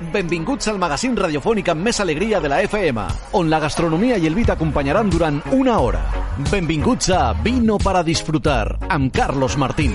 [0.00, 3.02] Benvinguts al magazín radiofònic amb més alegria de la FM,
[3.36, 6.00] on la gastronomia i el vi t'acompanyaran durant una hora.
[6.48, 9.92] Benvinguts a Vino para disfrutar, amb Carlos Martín.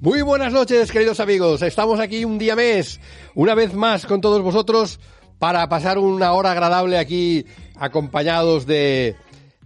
[0.00, 1.62] Muy buenas noches, queridos amigos.
[1.62, 3.00] Estamos aquí un día mes,
[3.34, 5.00] una vez más con todos vosotros
[5.40, 7.44] para pasar una hora agradable aquí
[7.74, 9.16] acompañados de,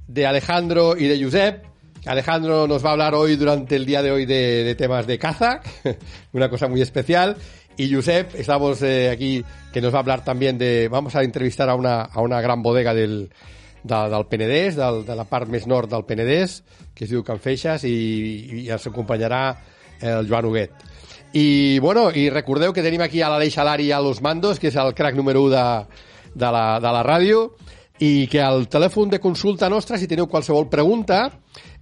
[0.08, 1.73] de Alejandro y de Josep.
[2.06, 5.18] Alejandro nos va a hablar hoy durante el día de hoy de, de temas de
[5.18, 5.60] caza,
[6.32, 7.36] una cosa muy especial.
[7.76, 10.88] Y Josep, estamos eh, aquí que nos va a hablar también de...
[10.88, 13.30] Vamos a entrevistar a una, a una gran bodega del,
[13.82, 16.60] de, del Penedès, del, de la part més nord del Penedès,
[16.94, 17.94] que es diu Can Feixes, i,
[18.64, 19.42] i ens acompanyarà
[20.00, 20.84] el Joan Huguet.
[21.34, 24.78] I, bueno, i recordeu que tenim aquí a l'Aleix Alari a Los Mandos, que és
[24.78, 25.66] el crack número 1 de,
[26.34, 27.48] de, la, de la ràdio,
[28.04, 31.28] i que el telèfon de consulta nostra, si teniu qualsevol pregunta,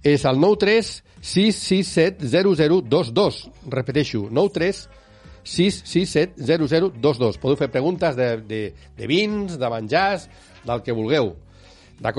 [0.03, 3.39] és el 93 667 0022.
[3.73, 4.83] Repeteixo, 93
[5.43, 7.39] 667 0022.
[7.41, 8.61] Podeu fer preguntes de, de,
[8.97, 10.29] de vins, de menjars,
[10.63, 11.33] del que vulgueu.
[11.99, 12.11] ¿De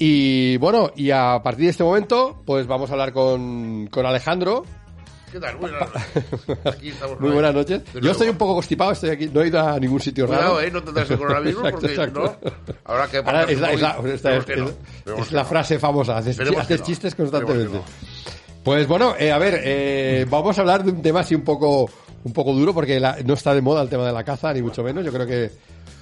[0.00, 4.64] Y bueno, y a partir de este momento, pues vamos a hablar con, con Alejandro,
[5.32, 5.56] ¿Qué tal?
[5.56, 5.88] Buenas
[6.64, 7.82] Aquí estamos Muy buenas noches.
[8.00, 10.60] Yo estoy un poco constipado, estoy aquí, no he ido a ningún sitio Cuidado, raro.
[10.66, 12.38] eh, no tendrás el coronavirus Exacto, porque exacto.
[12.42, 12.50] no.
[12.84, 14.70] Ahora que Ahora es la, es la- Hoy, esta es- que no,
[15.30, 16.86] la frase famosa, haces, haces no.
[16.86, 17.78] chistes constantemente.
[18.64, 21.90] Pues bueno, eh, a ver, eh, vamos a hablar de un tema así un poco,
[22.24, 24.62] un poco duro porque la- no está de moda el tema de la caza, ni
[24.62, 25.04] mucho menos.
[25.04, 25.50] Yo creo que,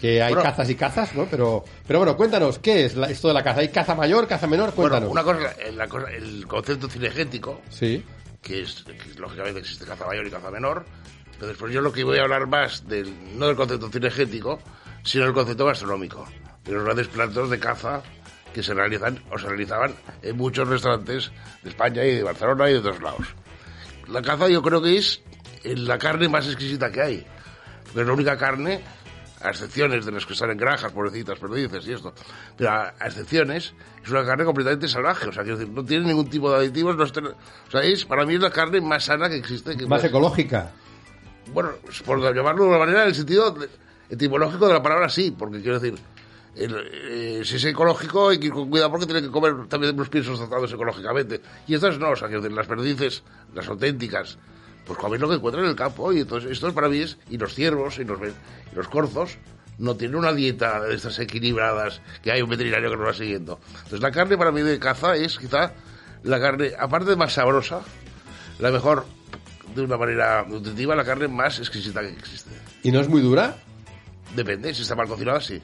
[0.01, 0.49] que hay Bueno.
[0.51, 1.27] cazas y cazas, ¿no?
[1.31, 3.61] Pero, pero bueno, cuéntanos, ¿qué es la- esto de la caza?
[3.61, 4.73] ¿Hay caza mayor, caza menor?
[4.73, 5.09] Cuéntanos.
[5.11, 8.05] Bueno, una cosa, la cosa, el concepto cinegético, Sí.
[8.47, 10.87] Que es, que lógicamente existe caza mayor y caza menor,
[11.35, 14.61] pero después yo lo que voy a hablar más del, no del concepto cinegético,
[15.03, 16.27] sino del concepto gastronómico,
[16.65, 18.03] de los grandes platos de caza
[18.55, 21.33] que se realizan o se realizaban en muchos restaurantes
[21.65, 23.27] de España y de Barcelona y de otros lados.
[24.09, 25.21] La caza yo creo que es
[25.65, 27.27] la carne más exquisita que hay,
[27.85, 28.81] porque es la única carne,
[29.43, 32.15] a excepciones de las que están en granjas, pobrecitas, perdices y esto,
[32.57, 36.07] pero a, a excepciones, es una carne completamente salvaje, o sea, quiero decir, no tiene
[36.07, 39.05] ningún tipo de aditivos, no es, o sea, es, para mí es la carne más
[39.05, 39.77] sana que existe.
[39.77, 40.73] Que Más puede- ecológica.
[41.53, 41.71] bueno,
[42.05, 43.69] por llamarlo de una manera, en el sentido de-
[44.09, 45.99] etimológico de la palabra sí, porque quiero decir,
[46.57, 49.95] el- eh, si es ecológico hay que ir con cuidado porque tiene que comer también
[49.97, 51.43] los piensos tratados ecológicamente.
[51.67, 53.23] Y estas no, o sea, quiero decir, las perdices,
[53.55, 54.39] las auténticas,
[54.87, 56.13] pues comen lo que encuentran en el campo.
[56.13, 59.39] Y entonces, esto para mí es, y los ciervos y los, y los corzos,
[59.79, 63.61] no tienen una dieta de estas equilibradas que hay un veterinario que nos va siguiendo.
[63.69, 65.73] Entonces, la carne para mí de caza es quizá
[66.23, 67.81] la carne, aparte de más sabrosa,
[68.59, 69.05] la mejor,
[69.75, 72.51] de una manera nutritiva, la carne más exquisita que existe.
[72.83, 73.57] ¿Y no es muy dura?
[74.35, 75.61] Depende, si está mal cocinada, sí.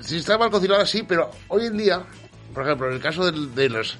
[0.00, 2.02] Si está mal cocinada, sí, pero hoy en día,
[2.52, 3.96] por ejemplo, en el caso de, los,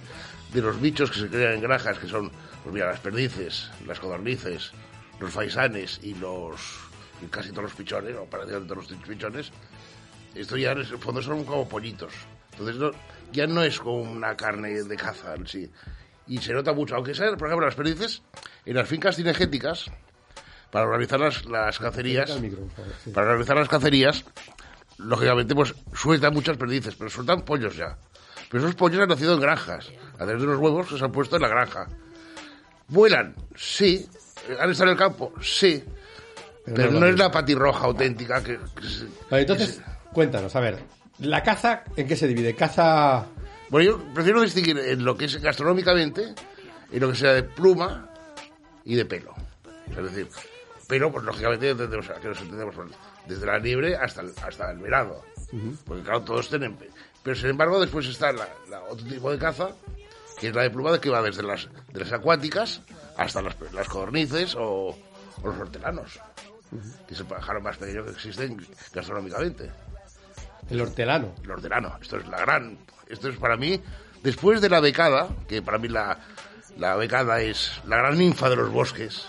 [0.52, 2.30] de los bichos que se crean en granjas, que son,
[2.62, 4.70] pues mira, las perdices, las codornices,
[5.20, 6.60] los faisanes y los
[7.22, 9.52] y casi todos los pichones, o prácticamente todos los pichones,
[10.34, 12.12] esto ya en el fondo son como pollitos.
[12.52, 12.90] Entonces no-
[13.32, 15.70] ya no es como una carne de caza en sí.
[16.26, 18.22] Y se nota mucho, aunque sea, por ejemplo, las perdices,
[18.64, 19.86] en las fincas cinegéticas,
[20.70, 22.66] para organizar las, las cacerías, micro,
[23.04, 23.10] sí.
[23.10, 24.24] para realizar las cacerías,
[24.98, 27.98] lógicamente, pues sueltan muchas perdices, pero sueltan pollos ya.
[28.50, 31.12] Pero esos pollos han nacido en granjas, a través de unos huevos que se han
[31.12, 31.88] puesto en la granja.
[32.92, 33.34] ¿Vuelan?
[33.56, 34.06] Sí.
[34.60, 35.32] ¿Han estado en el campo?
[35.40, 35.82] Sí.
[36.64, 38.58] Pero Pero, no es no la patirroja auténtica que...
[38.80, 39.80] que se- Vale, entonces,
[40.12, 40.78] cuéntanos, a ver,
[41.18, 42.54] ¿la caza en qué se divide?
[42.54, 43.26] ¿Caza
[43.68, 46.34] Bueno, yo prefiero distinguir en lo que es gastronómicamente,
[46.92, 48.08] en lo que sea de pluma
[48.84, 49.34] y de pelo.
[49.90, 50.28] Es decir,
[50.86, 52.88] pero, pues lógicamente, entendemos, que nos entendemos pues,
[53.26, 55.16] desde la liebre hasta el, hasta el verano.
[55.86, 56.76] Porque, claro, todos tienen.
[56.76, 56.90] pe-
[57.22, 59.70] Pero, sin embargo, después está la, la otro tipo de caza,
[60.42, 62.80] que es la de pluma, que va desde las, de las acuáticas
[63.16, 64.88] hasta las, las codornices o,
[65.40, 66.18] o los hortelanos,
[67.06, 68.56] que es el pájaro más pequeño que existe
[68.92, 69.70] gastronómicamente
[70.68, 71.32] el hortelano?
[71.44, 71.96] el hortelano.
[72.02, 72.76] Esto es la gran.
[73.08, 73.80] Esto es para mí,
[74.24, 76.18] después de la becada, que para mí la,
[76.76, 79.26] la becada es la gran ninfa de los bosques,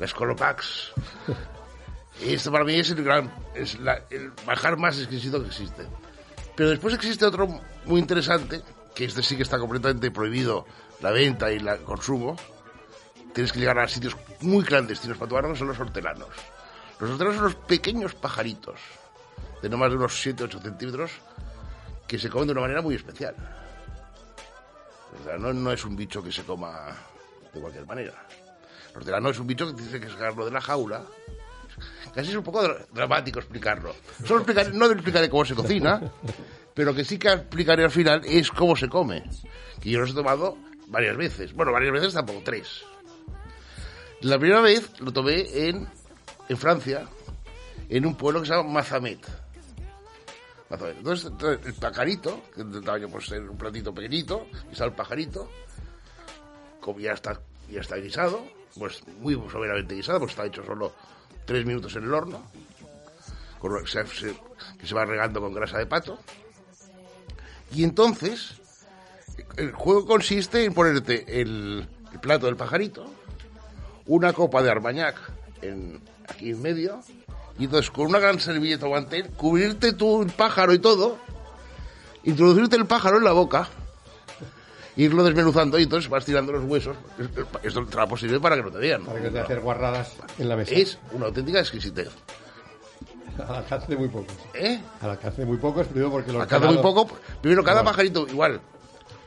[0.00, 0.92] la Scolopax.
[2.20, 3.32] Esto para mí es el gran.
[3.54, 5.86] Es la- el bajar más exquisito que existe.
[6.56, 7.46] Pero después existe otro
[7.84, 8.60] muy interesante,
[8.94, 10.66] que este sí que está completamente prohibido
[11.00, 12.36] la venta y el consumo.
[13.34, 16.28] Tienes que llegar a sitios muy clandestinos para tomarlos, son los hortelanos.
[17.00, 18.78] Los hortelanos son los pequeños pajaritos
[19.62, 21.10] de no más de unos 7-8 centímetros
[22.06, 23.34] que se comen de una manera muy especial.
[25.20, 26.88] O sea, no, es un bicho que se coma
[27.52, 28.26] de cualquier manera.
[28.90, 31.02] El hortelano es un bicho que tiene que sacarlo de la jaula.
[32.14, 33.94] Casi es un poco dra- dramático explicarlo.
[34.26, 36.00] Solo explicaré, no explicaré cómo se cocina,
[36.74, 39.24] pero que sí que explicaré al final es cómo se come.
[39.80, 40.56] Que yo los he tomado
[40.88, 41.52] varias veces.
[41.52, 42.84] Bueno, varias veces tampoco, tres.
[44.20, 45.88] La primera vez lo tomé en,
[46.48, 47.08] en Francia,
[47.88, 49.26] en un pueblo que se llama Mazamet.
[50.70, 50.98] Mazamet.
[50.98, 51.32] Entonces,
[51.66, 55.50] el pajarito, que de tamaño pues ser un platito pequeñito, y está el pajarito,
[56.98, 58.46] ya está, ya está guisado,
[58.78, 60.92] pues muy soberanamente guisado, porque está hecho solo
[61.44, 62.46] tres minutos en el horno,
[63.58, 64.34] con, se, se,
[64.78, 66.18] que se va regando con grasa de pato.
[67.74, 68.54] Y entonces,
[69.56, 73.06] el juego consiste en ponerte el, el plato del pajarito,
[74.06, 75.16] una copa de armañac
[75.62, 77.00] en, aquí en medio,
[77.58, 81.18] y entonces con una gran servilleta o cubrirte tu pájaro y todo,
[82.24, 83.68] introducirte el pájaro en la boca,
[84.96, 86.96] irlo desmenuzando y entonces vas tirando los huesos.
[87.62, 89.04] Esto te da posible para que no te vean.
[89.04, 90.74] Para que te hacer guarradas en la mesa.
[90.74, 92.10] Es una auténtica exquisitez.
[93.38, 94.34] Al alcance de muy pocos.
[94.54, 94.80] ¿Eh?
[95.00, 97.18] Al alcance de muy pocos, primero porque los Al alcance de muy ganados- poco.
[97.40, 98.60] Primero, cada pajarito, igual.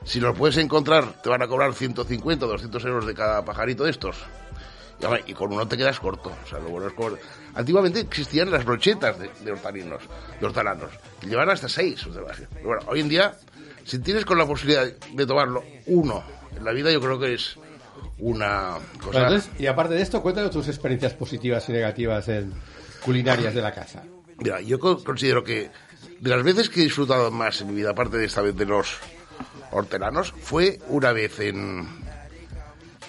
[0.03, 3.83] Si los puedes encontrar, te van a cobrar 150 o 200 euros de cada pajarito
[3.85, 4.17] de estos.
[5.27, 6.31] Y, y con uno te quedas corto.
[6.45, 7.17] O sea, lo bueno es como-
[7.55, 10.01] Antiguamente existían las brochetas de, de hortalinos,
[10.39, 12.05] de hortelanos, que llevaban hasta seis.
[12.05, 12.21] o sea,
[12.53, 13.33] Pero bueno, hoy en día,
[13.83, 16.23] si tienes con la posibilidad de tomarlo uno
[16.55, 17.57] en la vida, yo creo que es
[18.19, 19.23] una cosa...
[19.23, 22.53] Entonces, y aparte de esto, cuéntanos tus experiencias positivas y negativas en
[23.05, 24.03] culinarias de la casa.
[24.37, 25.69] Mira, yo co- considero que
[26.19, 28.65] de las veces que he disfrutado más en mi vida, aparte de esta vez de
[28.65, 28.97] los
[29.71, 31.87] hortelanos, fue una vez en,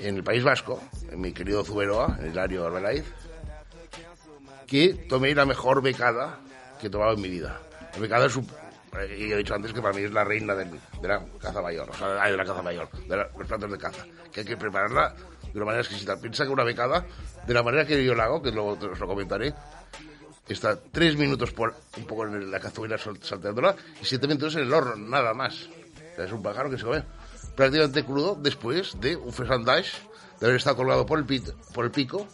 [0.01, 3.05] en el País Vasco, en mi querido Zuberoa, en el área de Arbelaiz,
[4.67, 6.39] que tomé la mejor becada
[6.81, 7.61] que he tomado en mi vida.
[7.95, 8.47] La becada es un...
[9.19, 10.67] y he dicho antes que para mí es la reina de
[11.03, 14.05] la caza mayor, o sea, de la caza mayor, de la- los platos de caza,
[14.33, 15.15] que hay que prepararla
[15.53, 16.17] de una manera exquisita.
[16.21, 17.05] Piensa que una becada,
[17.47, 19.55] de la manera que yo la hago, que luego te os lo comentaré,
[20.49, 24.73] está tres minutos por un poco en la cazuela salteándola y siete minutos en el
[24.73, 25.69] horno, nada más.
[26.13, 27.03] O sea, es un pájaro que se come
[27.55, 29.91] prácticamente crudo después de un fresandage
[30.41, 32.27] de haber estado colgado por el, pit- por el pico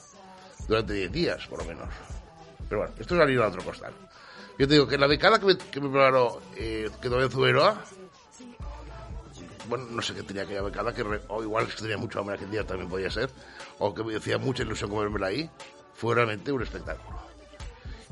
[0.69, 1.89] durante 10 días, por lo menos.
[2.69, 3.93] Pero bueno, esto es harina de otro costal.
[4.59, 7.31] Yo te digo que la becada que me, que me preparó, eh, que tomé en
[7.31, 7.83] Zuberoa,
[9.69, 12.37] bueno, no sé qué tenía aquella becada, que re- o igual que tenía mucho hambre
[12.37, 13.31] aquel día también podía ser,
[13.79, 15.51] o que me hacía mucha ilusión comérmela ahí,
[15.95, 17.21] fue realmente un espectáculo.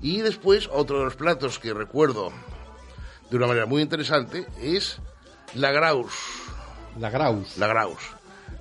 [0.03, 2.33] Y después, otro de los platos que recuerdo
[3.31, 4.99] de una manera muy interesante es
[5.55, 6.15] la Graus.
[6.99, 7.57] La Graus.
[7.59, 7.99] La Graus.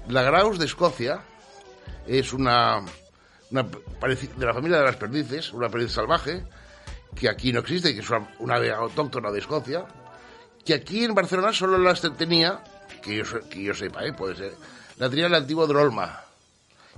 [0.08, 1.22] La Graus de Escocia
[2.08, 2.82] es una,
[3.52, 6.46] una de la familia de las perdices, una perdiz salvaje,
[7.16, 9.86] que aquí no existe, que es una, una ave autóctona de Escocia,
[10.66, 12.64] que aquí en Barcelona solo las tenía,
[13.02, 14.14] que yo, que yo sepa, ¿eh?
[14.14, 14.54] puede ser,
[14.98, 16.22] la tenía el antiguo Drolma.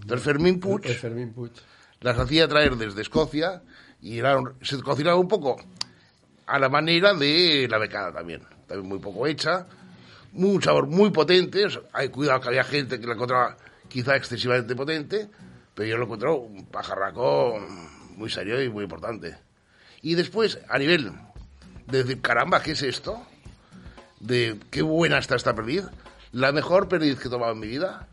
[0.01, 1.51] Entonces Fermín Puig El Fermín Puig.
[1.99, 3.61] las hacía traer desde Escocia
[4.01, 5.57] y era se cocinaba un poco
[6.47, 8.41] a la manera de la becada también.
[8.67, 9.67] También muy poco hecha,
[10.33, 11.65] un sabor muy potente.
[11.93, 13.57] hay cuidado que había gente que la encontraba
[13.87, 15.29] quizá excesivamente potente,
[15.73, 17.59] pero yo lo encontré un pajarraco
[18.15, 19.37] muy serio y muy importante.
[20.01, 21.11] Y después, a nivel
[21.87, 23.25] de decir, caramba, ¿qué es esto?
[24.21, 25.83] De qué buena está esta perdiz.
[26.31, 28.07] La mejor perdiz que he tomado en mi vida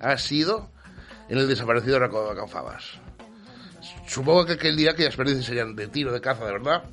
[0.00, 0.70] ha sido
[1.28, 2.84] en el desaparecido Recodo de Canfabas.
[4.06, 6.84] Supongo que aquel día aquellas perdices serían de tiro de caza, de verdad.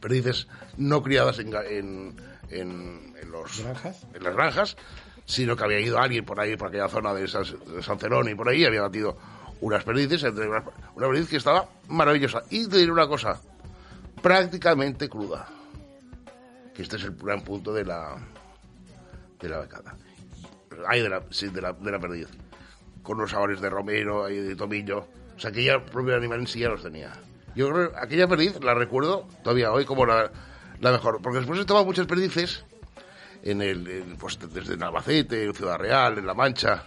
[0.00, 0.46] Perdices
[0.76, 2.16] no criadas en, en,
[2.50, 4.04] en, en los, ¿Granjas?
[4.14, 4.76] en las granjas,
[5.24, 8.28] sino que había ido alguien por ahí, por aquella zona de, San, de San Celón
[8.28, 9.16] y por ahí, había batido
[9.60, 10.64] unas perdices, unas-
[10.94, 12.42] una perdiz que estaba maravillosa.
[12.50, 13.40] Y te diré una cosa,
[14.22, 15.46] prácticamente cruda.
[16.78, 18.16] Que este es el gran punto de la,
[19.40, 19.96] de la becada.
[20.86, 22.28] Ay, de la, sí, de la, de la perdiz.
[23.02, 25.08] Con los sabores de romero y de tomillo.
[25.36, 27.12] O sea, aquella propio animal en sí ya los tenía.
[27.56, 30.30] Yo creo que aquella perdiz la recuerdo todavía hoy como la,
[30.78, 31.20] la mejor.
[31.20, 32.64] Porque después he tomado muchas perdices
[33.42, 36.84] en el, en, pues, desde en Albacete, en Ciudad Real, en La Mancha.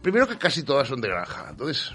[0.00, 1.46] Primero que casi todas son de granja.
[1.50, 1.90] Entonces,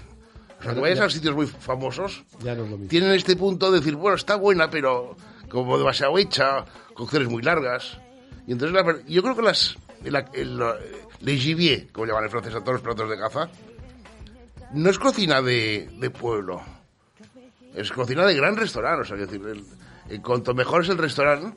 [0.62, 2.88] cuando vayas a sitios muy famosos, Ya no es lo mismo.
[2.90, 5.16] tienen este punto de decir, bueno, está buena, pero
[5.64, 7.98] como demasiado hecha, cocciones muy largas.
[8.46, 12.74] Y entonces la yo creo que las el, gibier, como llaman en francés a todos
[12.74, 13.48] los platos de caza,
[14.72, 16.60] no es cocina de, de pueblo,
[17.74, 19.02] es cocina de gran restaurante.
[19.02, 19.46] O sea, es decir,
[20.08, 21.56] el- cuanto mejor es el restaurante,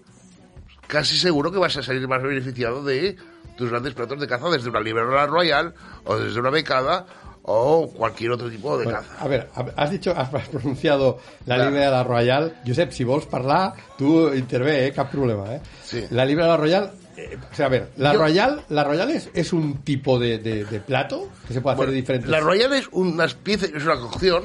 [0.88, 3.16] casi seguro que vas a salir más beneficiado de
[3.58, 5.74] tus grandes platos de caza desde una librería royal
[6.06, 7.06] o desde una becada
[7.44, 9.24] o cualquier otro tipo de Bueno, caza.
[9.24, 11.68] a ver, has dicho, has pronunciado la Clar.
[11.68, 12.62] Libre de la Royal.
[12.66, 14.92] Josep, si vols parlar, tu intervé, eh?
[14.94, 15.62] cap problema, eh?
[15.84, 16.06] Sí.
[16.12, 19.10] La Libre de la Royal, eh, o sea, a ver, la Yo- Royal, la Royal
[19.12, 22.30] es, es un tipo de, de- de plato que se puede hacer Bueno, de diferentes...
[22.30, 24.44] La royal es una especie, es una cocción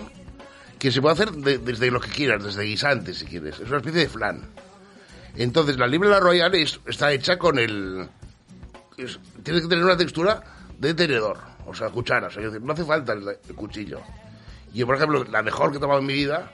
[0.78, 3.58] que se puede hacer de- desde lo que quieras, desde guisante si quieres.
[3.60, 4.40] Es una especie de flan.
[5.36, 8.08] Entonces la libre la royal es- está hecha con el...
[8.96, 10.42] es- tiene que tener una textura
[10.78, 11.38] de tenedor.
[11.66, 12.34] O sea, cucharas.
[12.34, 14.00] Sea, decir, no hace falta el, el, cuchillo.
[14.72, 16.52] Yo, por ejemplo, la mejor que he tomado en mi vida,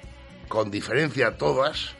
[0.49, 1.95] con diferencia todas,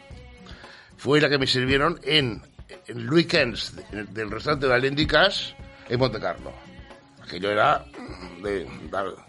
[0.97, 2.43] fue la que me sirvieron en,
[2.87, 5.53] en el weekends del restaurante de Alendi Cash
[5.89, 6.53] en Monte Carlo.
[7.23, 7.85] Aquello era
[8.43, 8.67] de,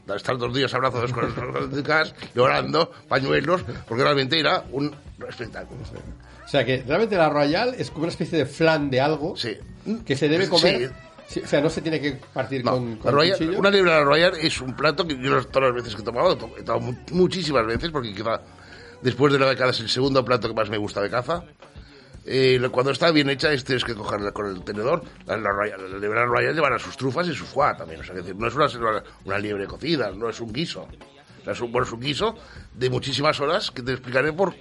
[0.06, 4.96] de, estar dos días abrazados con el Cash, llorando, pañuelos, porque realmente era un
[5.28, 5.82] espectáculo.
[6.44, 9.58] O sea que realmente la Royal es como una especie de flan de algo sí.
[10.06, 10.90] que se debe comer.
[10.90, 10.94] Sí.
[11.44, 13.60] O sea, no se tiene que partir no, con, con Royal, cuchillo.
[13.60, 16.34] Una libra de Royal es un plato que yo todas las veces que he tomado,
[16.58, 18.42] he tomado muchísimas veces, porque quizá
[19.02, 21.44] después de la becada es el segundo plato que más me gusta de caza.
[22.24, 25.04] Eh, cuando está bien hecha es tienes que cogerla con el tenedor.
[25.26, 28.02] La, la, Royal, la liebre Royal llevará sus trufas y su foie también.
[28.02, 30.82] O sea, que decir, no es una, una, liebre cocida, no es un guiso.
[30.82, 32.36] O sea, es, un, bueno, es un guiso
[32.74, 34.54] de muchísimas horas que te explicaré por...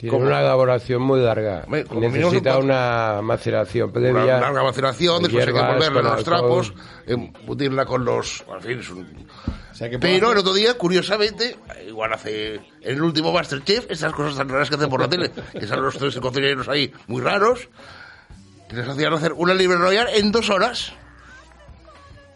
[0.00, 1.66] Tiene como, una elaboración muy larga.
[1.68, 4.12] Necesita una maceración previa.
[4.12, 6.72] Una larga maceración, después hay que volverle los trapos,
[7.06, 8.42] embutirla con los...
[8.50, 9.26] En fin, es un...
[9.70, 14.14] O sea, que Pero el otro día, curiosamente, igual hace en el último Masterchef, esas
[14.14, 17.20] cosas tan raras que hacen por la tele, que salen los tres cocineros ahí muy
[17.20, 17.68] raros,
[18.70, 20.94] que les hacían hacer una libre royal en dos horas.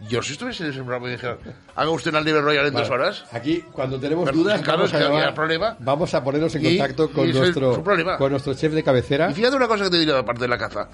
[0.08, 1.38] Yo si estuviese en ese programa y dijera,
[1.74, 2.84] haga usted una libre royal en Vale.
[2.86, 3.24] dos horas.
[3.32, 5.76] Aquí, cuando tenemos Pero, dudas, claro, vamos, a que había llamar- problema.
[5.80, 7.82] vamos a ponernos en Y- contacto con nuestro,
[8.18, 9.30] con nuestro chef de cabecera.
[9.30, 10.88] Y fíjate una cosa que te diré aparte de la caza.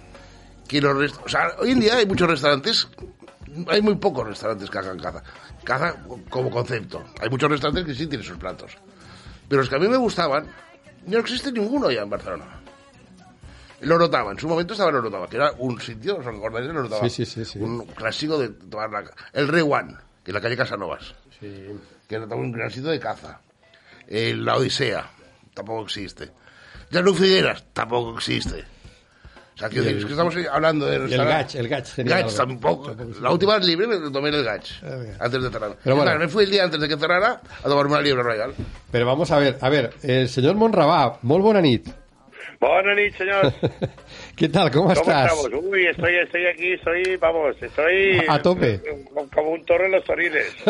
[0.69, 2.89] Que los o sea, hoy en día hay muchos restaurantes,
[3.69, 5.23] hay muy pocos restaurantes que hagan caza.
[5.65, 5.97] Caza
[6.29, 7.03] como concepto.
[7.21, 8.73] Hay muchos restaurantes que sí tienen sus platos.
[9.49, 10.47] Pero los que a mí me gustaban,
[11.07, 12.60] no existe ninguno ya en Barcelona.
[13.83, 16.73] Lo notaba, en su momento estaba lo notaba, que era un sitio, ¿os acordáis de
[16.73, 17.09] lo notaba?
[17.09, 17.59] Sí, sí, sí.
[17.59, 19.95] Un clásico de tomar la, el Rey One,
[20.25, 23.41] que en la calle Casanovas, que era un gran sitio de caza.
[24.07, 25.09] El La Odisea,
[25.55, 26.31] tampoco existe.
[26.91, 28.65] Llano Figueras, tampoco existe.
[29.55, 32.95] O sea, el- es que estamos hablando de el Gach, el Gach Gach tampoco.
[33.21, 35.77] La última vez libre me tomé el Gach, Ah, antes de cerrar.
[35.85, 36.19] Pero bueno.
[36.19, 38.55] me fui el día antes de que cerrara a tomarme una libre royal.
[38.91, 41.89] Pero vamos a ver, a ver, el señor Monrabá, molt bona nit.
[42.61, 43.53] Bona nit, señor.
[44.37, 44.71] ¿Qué tal?
[44.71, 45.33] ¿Cómo, ¿Cómo estás?
[45.33, 45.65] estamos?
[45.65, 48.21] Uy, estoy, estoy aquí, estoy, vamos, estoy...
[48.29, 48.81] A tope.
[49.35, 50.55] Como, un toro en los toriles.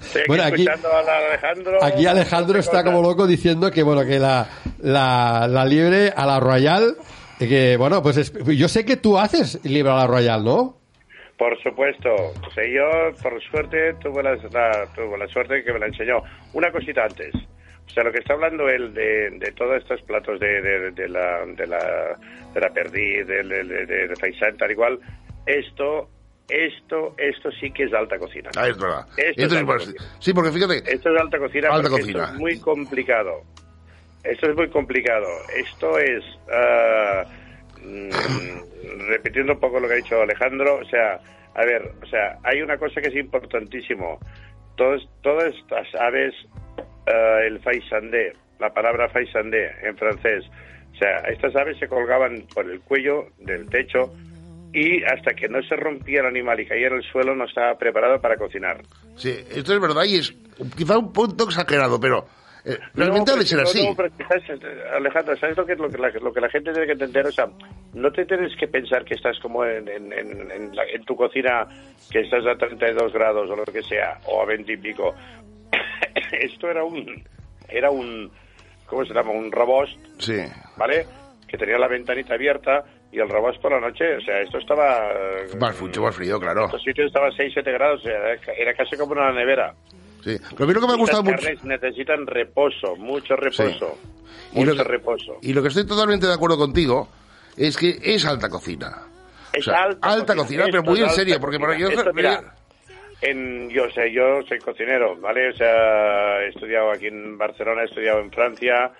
[0.00, 0.72] Estoy aquí bueno, aquí, a
[1.28, 1.82] Alejandro.
[1.82, 4.48] aquí Alejandro está como loco diciendo que bueno que la,
[4.80, 6.96] la, la liebre a la Royal,
[7.38, 10.76] que bueno, pues es- yo sé que tú haces liebre a la Royal, ¿no?
[11.38, 12.10] Por supuesto.
[12.14, 16.22] O sea, yo, por suerte, tuve la, la- tuve la suerte que me la enseñó.
[16.52, 17.32] Una cosita antes.
[17.86, 21.08] O sea, lo que está hablando él de, de todos estos platos de, de, de
[21.08, 22.18] la, de, la,
[22.54, 24.98] de la perdiz, de, de, faisán, tal igual,
[25.44, 26.08] esto,
[26.48, 28.50] esto, esto sí que es alta cocina.
[28.56, 29.06] Ah, es verdad.
[29.16, 29.96] Esto Esto es es alta importante.
[29.98, 30.16] cocina.
[30.20, 32.20] Sí, porque fíjate, Esto es alta cocina Alta cocina.
[32.22, 33.42] esto es muy complicado.
[34.24, 35.26] Esto es muy complicado.
[35.56, 36.24] Esto es,
[37.82, 41.20] mm, repitiendo un poco lo que ha dicho Alejandro, o sea,
[41.54, 44.18] a ver, o sea, hay una cosa que es importantísimo.
[44.76, 46.34] Todos, todas estas aves,
[47.06, 50.44] ah, el faisandé, la palabra faisandé en francés,
[50.92, 54.12] o sea, estas aves se colgaban por el cuello del techo
[54.72, 57.76] y hasta que no se rompía el animal y caía en el suelo no estaba
[57.76, 58.78] preparado para cocinar.
[59.16, 60.34] sí, esto es verdad y es
[60.76, 62.26] quizá un punto exagerado, pero
[62.64, 63.86] eh, realmente No, ser así.
[63.86, 66.70] no, pero quizás, eh, Alejandro, ¿sabes lo que, lo, que la, lo que la gente
[66.70, 67.26] tiene que entender?
[67.26, 67.48] O sea,
[67.92, 71.16] no te tienes que pensar que estás como en, en, en, en la- en tu
[71.16, 71.66] cocina,
[72.10, 75.12] que estás a 32 grados o lo que sea, o a 20 y pico.
[76.32, 77.24] Esto era un,
[77.68, 78.30] era un,
[78.86, 79.30] ¿cómo se llama?
[79.32, 80.38] Un robost, Sí.
[80.76, 81.06] ¿vale?
[81.48, 85.10] Que tenía la ventanita abierta y el robost por la noche, o sea, esto estaba...
[85.12, 86.64] eh, Más mucho más frío, claro.
[86.66, 88.16] Estos sitios estaba a 6, 7 grados, o sea,
[88.56, 89.74] era, casi como una nevera.
[90.24, 90.36] Sí.
[90.56, 91.46] Lo que me ha gustado mucho.
[91.64, 93.98] necesitan reposo, mucho reposo.
[94.54, 95.38] Y Mucho que, reposo.
[95.42, 97.08] y lo que estoy totalmente de acuerdo contigo
[97.56, 99.02] es que es alta cocina.
[99.52, 102.54] Es O sea, alta, alta cocina, pero muy en serio, porque para yo- Esto, mira,
[103.22, 105.50] yo sé, yo soy cocinero, ¿vale?
[105.50, 108.90] O sea, he estudiado aquí en Barcelona, he estudiado en Francia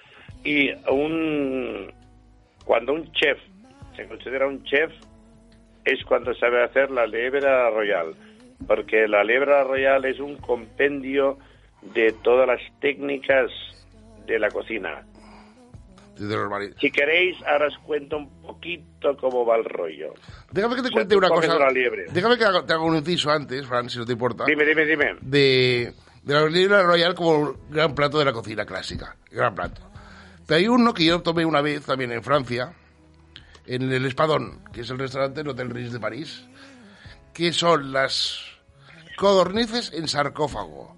[0.44, 1.92] y un
[2.64, 3.38] cuando un chef
[3.96, 4.92] se considera un chef
[5.84, 8.14] es cuando sabe hacer la lebra royal,
[8.68, 11.38] porque la lebra royal es un compendio
[11.82, 13.50] de todas las técnicas
[14.26, 15.04] de la cocina.
[16.80, 20.14] Si queréis, ahora os cuento un poquito cómo va el rollo.
[20.50, 21.70] Déjame que te O sea, cuente una cosa.
[21.70, 22.06] liebre.
[22.12, 24.44] Déjame que te haga un inciso antes, Fran, si no te importa.
[24.44, 25.16] Dime, dime, dime.
[25.20, 25.92] de,
[26.22, 29.16] de la libra royal como un gran plato de la cocina clásica.
[29.30, 29.80] Gran plato.
[30.46, 32.74] Pero hay uno que yo tomé una vez también en Francia,
[33.66, 36.44] en el Espadón, que es el restaurante del Hotel Ritz de París,
[37.32, 38.40] que son las
[39.16, 40.96] codornices en sarcófago.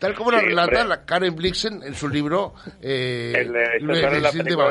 [0.00, 0.84] Tal como lo Sí, relata hombre.
[0.88, 4.70] la Karen Blixen en su libro eh, El, eh, la Cid de película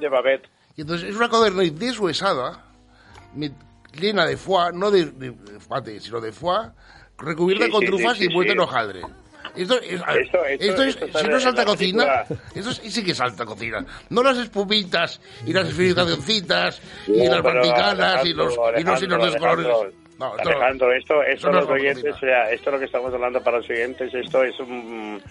[0.00, 0.48] de Babette.
[0.76, 2.64] Y entonces es una codorniz deshuesada,
[4.00, 5.32] llena de foie, no de, de,
[5.68, 6.70] pate, sino de foie,
[7.18, 8.56] recubierta Sí, con sí, trufas y sí, vuelta sí.
[8.56, 9.00] en hojaldre.
[9.56, 13.10] Esto es, Esto- esto- esto es- si no es alta cocina, esto es- sí que
[13.10, 13.84] es alta cocina.
[14.08, 19.02] No las espumitas y las esferificacioncitas y No, las pero manticanas y los y los
[19.02, 19.92] hilos de Alejandro,
[20.28, 20.46] colores.
[20.46, 23.42] Alejandro, No, esto, esto, no los es oyentes, o sea, esto lo que estamos hablando
[23.42, 25.22] para los oyentes, esto es un,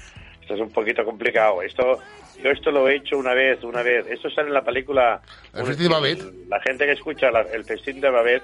[0.42, 1.62] esto es un poquito complicado.
[1.62, 2.00] Esto,
[2.44, 4.08] yo esto lo he hecho una vez, una vez.
[4.08, 5.22] Esto sale en la película.
[5.54, 6.24] El festín de Babette.
[6.48, 8.44] La gente que escucha la- el festín de Babette,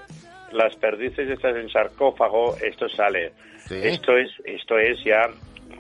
[0.52, 3.34] las perdices estas en sarcófago, esto sale.
[3.68, 3.80] Sí.
[3.84, 5.28] Esto es, esto es ya.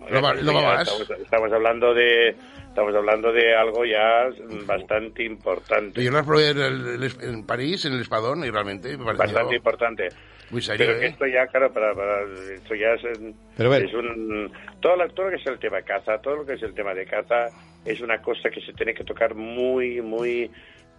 [0.10, 0.88] Lo lo ya más.
[0.88, 2.36] estamos, estamos hablando de,
[2.76, 4.28] estamos hablando de algo ya
[4.68, 6.04] bastante importante.
[6.04, 9.24] Yo las probé en, el- el- en París, en el Espadón, y realmente me pareció
[9.24, 10.10] bastante importante.
[10.50, 10.86] muy serio.
[10.86, 11.10] Pero que ¿eh?
[11.10, 13.02] esto ya, claro, para, para- esto ya es,
[13.56, 14.52] Pero es un...
[14.82, 16.74] Todo, lo- todo lo que es el tema de caza, todo lo que es el
[16.74, 17.48] tema de caza,
[17.86, 20.52] es una cosa que se tiene que tocar muy, muy,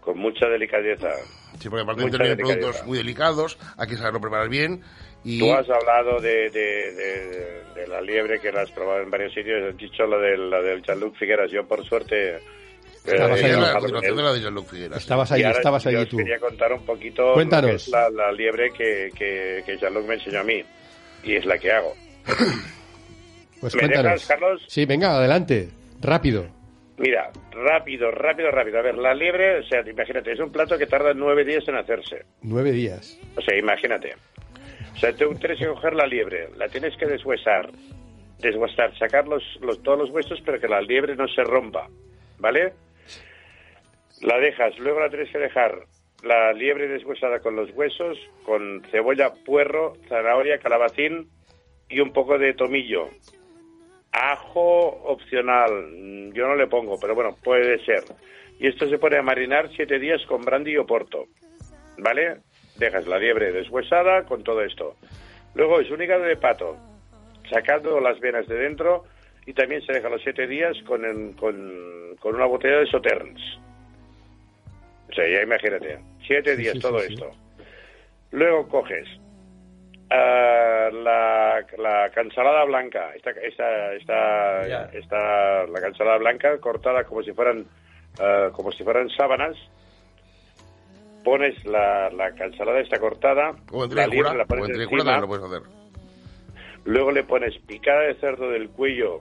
[0.07, 1.11] con mucha delicadeza.
[1.59, 4.81] Sí, porque aparte de productos muy delicados, hay que saberlo preparar bien.
[5.25, 9.11] Y Tú has hablado de, de, de- de la liebre que la has probado en
[9.11, 11.51] varios sitios, has dicho lo del, lo del Jean-Luc Figueras.
[11.51, 12.39] Yo, por suerte...
[13.05, 13.51] Estabas eh, ahí.
[13.53, 14.99] la de la de Jean-Luc Figueras.
[14.99, 16.17] Estabas ahora estabas os tú.
[16.19, 17.65] quería contar un poquito Cuéntanos.
[17.65, 20.63] lo que es la, la liebre que, que, que Jean-Luc me enseñó a mí.
[21.25, 21.95] Y es la que hago.
[23.61, 24.13] Pues ¿Me cuéntanos.
[24.13, 24.63] dejas, Carlos?
[24.69, 25.71] Sí, venga, adelante.
[26.01, 26.47] Rápido.
[26.99, 28.79] Mira, rápido, rápido, rápido.
[28.79, 31.76] A ver, la liebre, o sea, imagínate, es un plato que tarda nueve días en
[31.76, 32.25] hacerse.
[32.43, 33.19] Nueve días.
[33.37, 34.15] O sea, imagínate.
[34.95, 37.71] O sea, tú tienes que coger la liebre, la tienes que deshuesar,
[38.38, 41.88] deshuesar, sacar los, los, todos los huesos, pero que la liebre no se rompa,
[42.38, 42.73] ¿vale?
[44.23, 45.85] La dejas, luego la tienes que dejar
[46.23, 51.29] la liebre deshuesada con los huesos, con cebolla, puerro, zanahoria, calabacín
[51.91, 53.11] y un poco de tomillo.
[54.18, 58.02] Ajo opcional, mm, yo no le pongo, pero bueno, puede ser.
[58.58, 61.26] Y esto se pone a marinar siete días con brandy o porto,
[61.99, 62.38] ¿vale?
[62.78, 64.96] Dejas la liebre deshuesada con todo esto.
[65.54, 66.78] Luego es un hígado de pato,
[67.50, 69.04] sacando las venas de dentro
[69.44, 73.40] y también se deja los siete días con, el- con, con una botella de Sauternes.
[75.11, 77.12] O sea, ya imagínate, siete Sí, días sí, todo sí.
[77.12, 77.31] esto.
[78.33, 79.07] Luego coges
[80.11, 87.33] ah, la, la cansalada blanca, esta, esta, esta, esta- la cansalada blanca cortada como si
[87.33, 87.66] fueran
[88.21, 89.57] ah, como si fueran sábanas.
[91.25, 95.21] Pones la, la cansalada esta cortada, Como en la Trícula, pones en Trícula encima, también
[95.23, 95.62] lo puedes hacer.
[96.85, 99.21] Luego le pones picada de cerdo del cuello,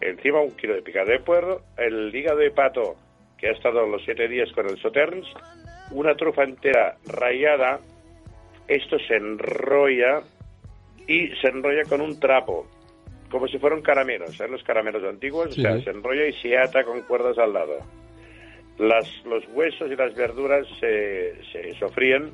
[0.00, 2.96] encima un kilo de picada de puerro, el hígado de pato
[3.38, 5.26] que ha estado los siete días con el sauternes,
[5.92, 7.78] una trufa entera rayada,
[8.68, 10.22] esto se enrolla
[11.06, 12.66] y se enrolla con un trapo,
[13.30, 14.52] como si fueran caramelos, ¿sabes?
[14.52, 15.60] Los caramelos antiguos, Sí.
[15.60, 17.78] o sea, se enrolla y se ata con cuerdas al lado.
[18.78, 22.32] Las, los huesos y las verduras se, se sofríen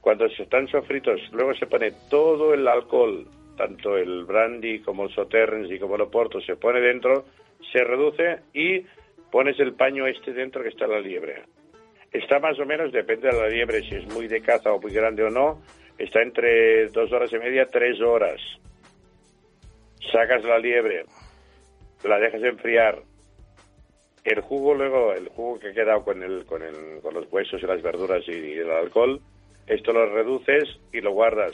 [0.00, 3.24] cuando se están sofritos, luego se pone todo el alcohol,
[3.56, 7.24] tanto el brandy como el sauternes y como el oporto, se pone dentro,
[7.72, 8.84] se reduce y
[9.30, 11.44] pones el paño este dentro que está la liebre.
[12.12, 14.92] Está más o menos, depende de la liebre, si es muy de caza o muy
[14.92, 15.62] grande o no,
[15.96, 18.38] está entre dos horas y media, tres horas.
[20.12, 21.06] Sacas la liebre,
[22.04, 23.02] la dejas enfriar.
[24.24, 27.62] El jugo luego, el jugo que ha quedado con, el, con, el, con los huesos
[27.62, 29.20] y las verduras y, el alcohol,
[29.66, 31.52] esto lo reduces y lo guardas.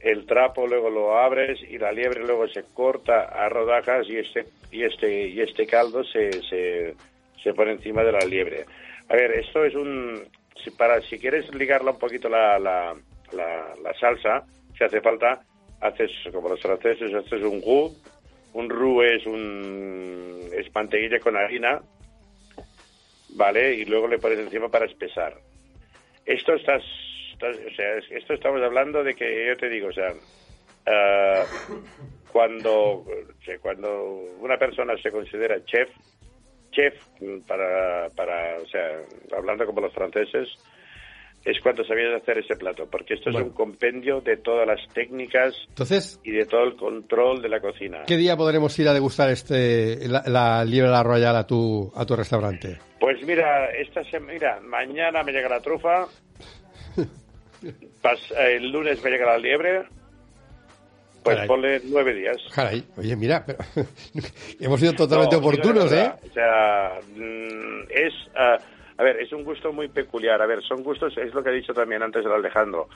[0.00, 4.44] El trapo luego lo abres y la liebre luego se corta a rodajas y este
[4.70, 6.94] y este y este caldo se, se,
[7.42, 8.66] se pone encima de la liebre.
[9.08, 10.28] A ver, esto es un
[10.62, 12.96] si para si quieres ligarla un poquito la, la,
[13.32, 14.44] la, la salsa,
[14.78, 15.42] si hace falta,
[15.80, 17.94] haces como los franceses, haces un roux.
[18.54, 21.82] Un roux es un es mantequilla con harina,
[23.30, 23.74] ¿vale?
[23.74, 25.34] Y luego le pones encima para espesar.
[26.24, 26.82] Esto estás,
[27.32, 30.14] estás- o sea, es- esto estamos hablando de que yo te digo, o sea,
[30.86, 31.44] ah,
[32.28, 33.04] cuando,
[33.60, 34.04] cuando
[34.40, 35.88] una persona se considera chef,
[36.74, 36.94] chef
[37.46, 39.00] para, para, o sea,
[39.36, 40.48] hablando como los franceses,
[41.44, 43.46] es cuando sabías hacer ese plato, porque esto Bueno.
[43.46, 47.60] es un compendio de todas las técnicas Entonces, y de todo el control de la
[47.60, 48.04] cocina.
[48.06, 52.06] ¿qué día podremos ir a degustar este la, la liebre la royal a tu, a
[52.06, 52.78] tu restaurante?
[52.98, 56.06] Pues mira, esta mira, mañana me llega la trufa,
[58.38, 59.82] el lunes me llega la liebre,
[61.24, 61.48] pues Caray.
[61.48, 62.36] ponle nueve días.
[62.54, 63.58] Caray, oye, mira, pero
[64.60, 66.12] hemos sido totalmente No, oportunos, la ¿eh?
[66.30, 68.58] O sea, mm, es, ah,
[68.98, 70.40] a ver, es un gusto muy peculiar.
[70.42, 72.88] A ver, son gustos, es lo que he dicho también antes el Alejandro,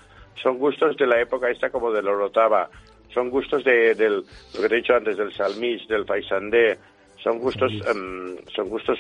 [0.43, 2.69] son gustos de la época esta como del Orotava,
[3.13, 4.17] son gustos de, del,
[4.55, 6.79] lo que te he dicho antes, del Salmís, del Paisandé,
[7.23, 8.99] son gustos, em, son gustos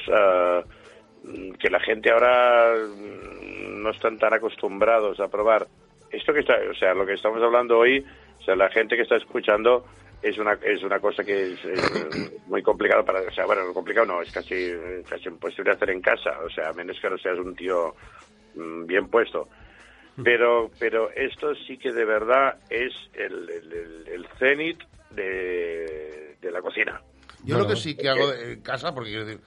[1.22, 5.66] mm, que la gente ahora mm, no están tan acostumbrados a probar.
[6.10, 8.04] Esto que está, o sea, lo que estamos hablando hoy,
[8.48, 9.84] sea, la gente que está escuchando
[10.22, 14.06] es una es una cosa que es, es muy complicado para o sea bueno complicado
[14.06, 14.72] no es casi
[15.08, 17.94] casi imposible hacer en casa o sea a menos que no seas un tío
[18.56, 19.48] mm, bien puesto
[20.24, 26.50] pero pero esto sí que de verdad es el el, el, el cenit de, de
[26.50, 27.00] la cocina
[27.44, 29.40] Yo lo que sí que hago en casa, porque quiero decir,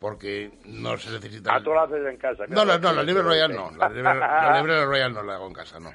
[0.00, 1.54] porque no se necesita.
[1.54, 2.80] ah tú lo haces en casa No, la, claro.
[2.80, 3.70] no, la libre royal no.
[3.78, 5.92] La libre, la libre royal no la hago en casa, no.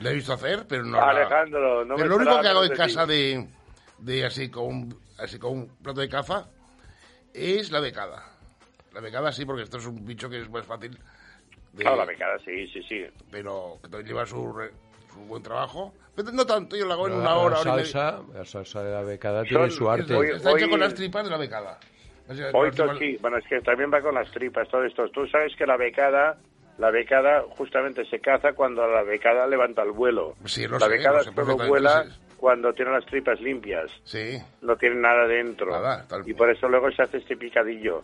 [0.00, 2.70] La he visto hacer, pero no Alejandro no me Pero lo único que hago en
[2.70, 3.46] de casa de,
[3.98, 6.48] de así con un, así con un plato de caza
[7.32, 8.24] es la becada.
[8.92, 10.98] La becada sí, porque esto es un bicho que es más fácil.
[11.72, 13.04] De, Claro, la becada, sí, sí, sí.
[13.30, 14.70] Pero que también lleva su, re-
[15.12, 15.92] su buen trabajo.
[16.14, 18.92] Pero no tanto, yo lo hago en una hora, la hora salsa, la salsa de
[18.92, 20.14] la becada tiene su arte.
[20.14, 21.78] Hoy- Está hecho hoy- con las tripas de la becada.
[22.28, 25.08] O sea, Hoy sí, bueno, es que también va con las tripas, todo esto.
[25.10, 26.38] Tú sabes que la becada,
[26.78, 30.34] la becada justamente se caza cuando la becada levanta el vuelo.
[30.44, 32.04] Sí, lo la sé, becada lo sé solo vuela
[32.36, 34.38] cuando tiene las tripas limpias, Sí.
[34.62, 35.70] no tiene nada dentro.
[35.70, 38.02] Nada, tal- y por eso luego se hace este picadillo.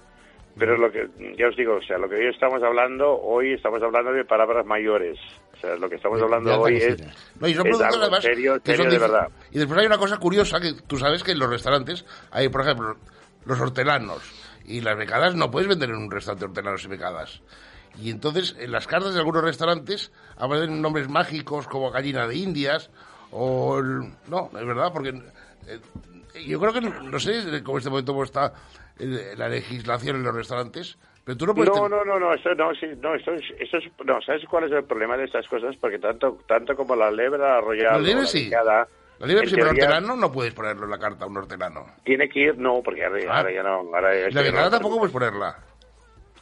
[0.59, 3.81] Pero lo que, ya os digo, o sea, lo que hoy estamos hablando, hoy estamos
[3.83, 5.17] hablando de palabras mayores.
[5.55, 6.97] O sea, lo que estamos hablando hoy es,
[7.39, 9.29] No, y son es productos algo además serio, que serio son de verdad.
[9.53, 12.63] Y después hay una cosa curiosa que tú sabes que en los restaurantes hay, por
[12.63, 12.97] ejemplo,
[13.47, 14.23] los hortelanos
[14.65, 17.43] y las becadas no puedes vender en un restaurante hortelanos y becadas.
[17.99, 22.91] Y entonces en las cartas de algunos restaurantes aparecen nombres mágicos como gallina de indias
[23.31, 23.79] o...
[23.79, 25.11] el- No, es verdad, porque
[25.67, 25.81] eh,
[26.47, 28.53] yo creo que, no sé cómo en este momento cómo está
[28.99, 31.71] eh, la legislación en los restaurantes, pero tú no puedes...
[31.75, 34.65] No, no, no, no, eso no, sí, no, eso es, eso es, no, ¿sabes cuál
[34.65, 35.77] es el problema de estas cosas?
[35.81, 38.45] Porque tanto, tanto como la lebra royal La sí.
[38.45, 38.87] picada,
[39.19, 41.85] La libre, teoría, hortelano no puedes ponerlo en la carta un hortelano.
[42.05, 43.37] tiene que ir, no, porque ahora, Ah.
[43.39, 45.59] ahora ya no, ahora ya la no- tampoco puedes ponerla.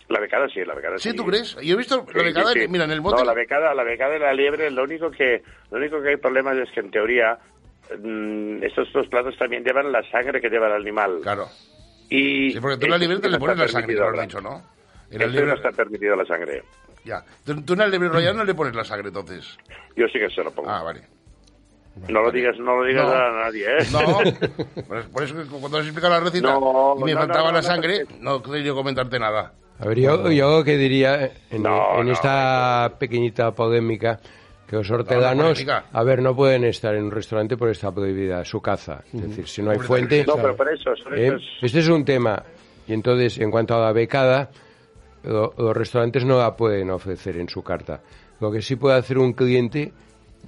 [0.08, 1.10] La becada sí, la becada sí.
[1.10, 1.54] ¿Sí, tú crees?
[1.62, 2.68] Yo he visto Sí, la becada, sí, sí.
[2.68, 3.18] mira, en el bote...
[3.18, 6.16] No, la becada, la becada y la liebre, lo único que, lo único que hay
[6.16, 7.38] problemas es que en teoría
[8.02, 11.18] mm, estos dos platos también llevan la sangre que lleva el animal.
[11.22, 11.48] Claro.
[12.08, 14.40] Y Sí, porque tú en la sí te le pones la sangre, lo has dicho,
[14.40, 14.62] ¿no?
[15.10, 15.46] En libre...
[15.46, 16.62] no está permitido la sangre.
[17.04, 17.22] Ya.
[17.44, 19.58] Tú, tú en la libre royal no le pones la sangre, entonces.
[19.96, 20.70] Yo sí que se lo pongo.
[20.70, 21.02] Ah, vale.
[22.08, 23.12] no lo digas, no lo digas No.
[23.12, 23.86] a nadie, ¿eh?
[23.92, 27.62] No, por eso que cuando has explicado la receta No, y me no, faltaba la
[27.62, 29.52] sangre, no querido comentarte nada.
[29.80, 34.18] A ver, yo, yo que diría en, No, en no, esta pequeñita polémica
[34.66, 35.84] que los hortelanos, polémica.
[35.92, 39.02] a ver, no pueden estar en un restaurante porque está prohibida su caza.
[39.14, 40.24] Es decir, si no hay fuente...
[40.26, 41.26] No, pero por eso, son ¿eh?
[41.28, 42.42] estos- Este es un tema.
[42.86, 44.50] Y entonces, en cuanto a la becada,
[45.22, 48.00] lo- los restaurantes no la pueden ofrecer en su carta.
[48.40, 49.92] Lo que sí puede hacer un cliente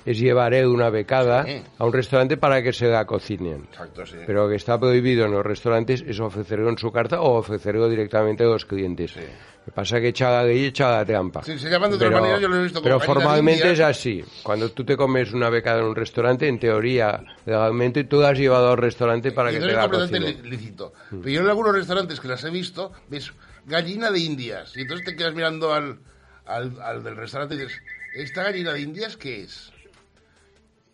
[0.04, 1.62] es llevar una becada Sí.
[1.78, 3.64] a un restaurante para que se la cocinen.
[3.70, 4.16] Exacto, sí.
[4.26, 7.88] Pero lo que está prohibido en los restaurantes es ofrecerlo en su carta o ofrecerlo
[7.88, 9.12] directamente a los clientes.
[9.12, 9.20] Sí.
[9.20, 11.42] Lo que pasa es que echa la ley y echa la trampa.
[11.42, 14.24] Sí, se llaman de maneras, yo lo he visto Pero formalmente es así.
[14.42, 18.38] Cuando tú te comes una becada en un restaurante, en teoría, legalmente, tú la has
[18.38, 20.48] llevado al restaurante para Y que no te la cocinen.
[20.48, 20.94] lícito.
[21.10, 23.32] Pero yo en algunos restaurantes que las he visto, ves
[23.66, 24.74] gallina de indias.
[24.78, 25.98] Y entonces te quedas mirando al,
[26.46, 27.78] al, al del restaurante y dices,
[28.14, 29.70] ¿esta gallina de indias qué es?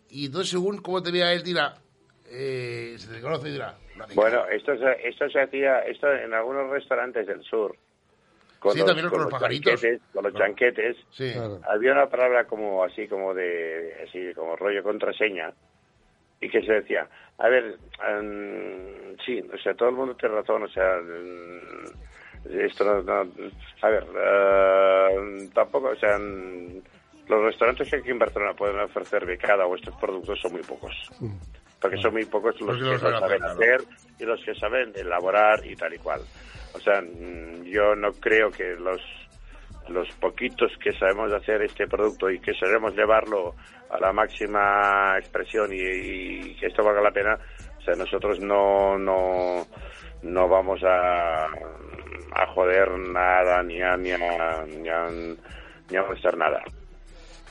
[0.09, 1.75] Y entonces según cómo te vea él dirá,
[2.29, 3.75] eh, se te conoce y dirá.
[4.15, 7.75] Bueno, esto se, esto se hacía esto en algunos restaurantes del sur.
[8.73, 9.79] Sí, también con los pajaritos.
[9.79, 10.45] chanquetes, con los Claro.
[10.47, 10.97] chanquetes.
[11.11, 11.31] Sí.
[11.33, 11.61] Claro.
[11.69, 15.53] Había una palabra como así, como de, así, como rollo contraseña.
[16.41, 17.07] Y que se decía,
[17.39, 21.59] a ver, em, sí, o sea, todo el mundo tiene razón, o sea, em,
[22.61, 23.31] esto no, no-
[23.81, 26.17] a ver, eh, tampoco, o sea,
[27.27, 30.93] los restaurantes que aquí en Barcelona pueden ofrecer becada o estos productos son muy pocos.
[31.81, 33.81] Porque son muy pocos los Porque que lo lo saben hacer,
[34.19, 36.21] y los que saben elaborar y tal y cual.
[36.73, 39.01] O sea, mm, yo no creo que los
[39.89, 43.55] los poquitos que sabemos hacer este producto y que sabemos llevarlo
[43.89, 47.39] a la máxima expresión y, y que esto valga la pena,
[47.77, 49.65] o sea, nosotros no no
[50.23, 55.07] no vamos a, a joder nada ni a ni a, ni a,
[55.89, 56.61] ni a molestar nada.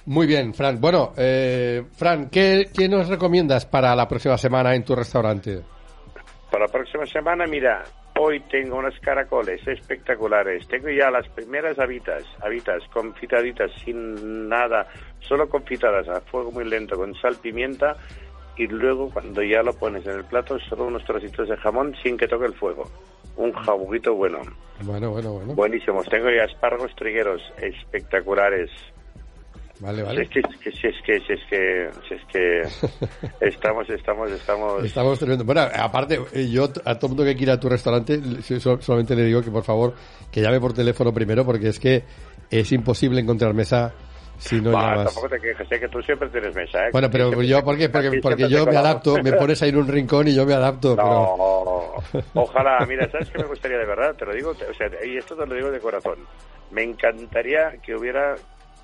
[0.06, 0.80] Muy bien, Fran.
[0.80, 5.60] Bueno, eh, Fran, ¿qué, ¿qué nos recomiendas para la próxima semana en tu restaurante?
[6.50, 7.82] Para la próxima semana, mira,
[8.18, 10.66] hoy tengo unos caracoles espectaculares.
[10.68, 14.86] Tengo ya las primeras habitas, habitas confitaditas sin nada,
[15.20, 17.96] solo confitadas a fuego muy lento con sal, pimienta
[18.56, 22.16] y luego cuando ya lo pones en el plato solo unos trocitos de jamón sin
[22.16, 22.84] que toque el fuego.
[23.36, 24.38] Un jabuguito bueno,
[24.82, 25.54] Bueno, bueno, bueno.
[25.54, 26.08] buenísimos.
[26.08, 28.70] Tengo ya espárragos trigueros espectaculares.
[29.80, 30.22] Vale, Si vale.
[30.22, 30.40] es que,
[30.72, 32.62] si es que, si es que, si es que
[33.46, 34.84] estamos, estamos, estamos.
[34.84, 35.44] Estamos tremendo.
[35.44, 38.18] Bueno, aparte, eh, yo a todo mundo que quiera a tu restaurante,
[38.80, 39.94] solamente le digo que por favor
[40.32, 42.04] que llame por teléfono primero, porque es que
[42.50, 43.92] es imposible encontrar mesa
[44.38, 45.04] si no Va, llamas.
[45.06, 46.90] tampoco te quejes, sé que tú siempre tienes mesa, ¿eh?
[46.92, 47.88] Bueno, pero Siempre- yo, ¿por qué?
[47.88, 50.94] Porque, porque yo me adapto, me pones ahí en un rincón y yo me adapto.
[50.94, 51.08] Pero...
[51.08, 54.14] No, ojalá, mira, ¿sabes qué me gustaría de verdad?
[54.14, 56.16] Te lo digo, o sea, y esto te lo digo de corazón.
[56.70, 58.34] Me encantaría que hubiera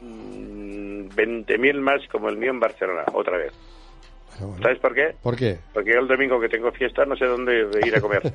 [0.03, 3.53] 20.000 más como el mío en Barcelona, otra vez.
[4.35, 5.15] Pero bueno, ¿Sabes por qué?
[5.23, 5.59] ¿Por qué?
[5.75, 8.23] Porque yo el domingo que tengo fiesta no sé dónde ir a comer.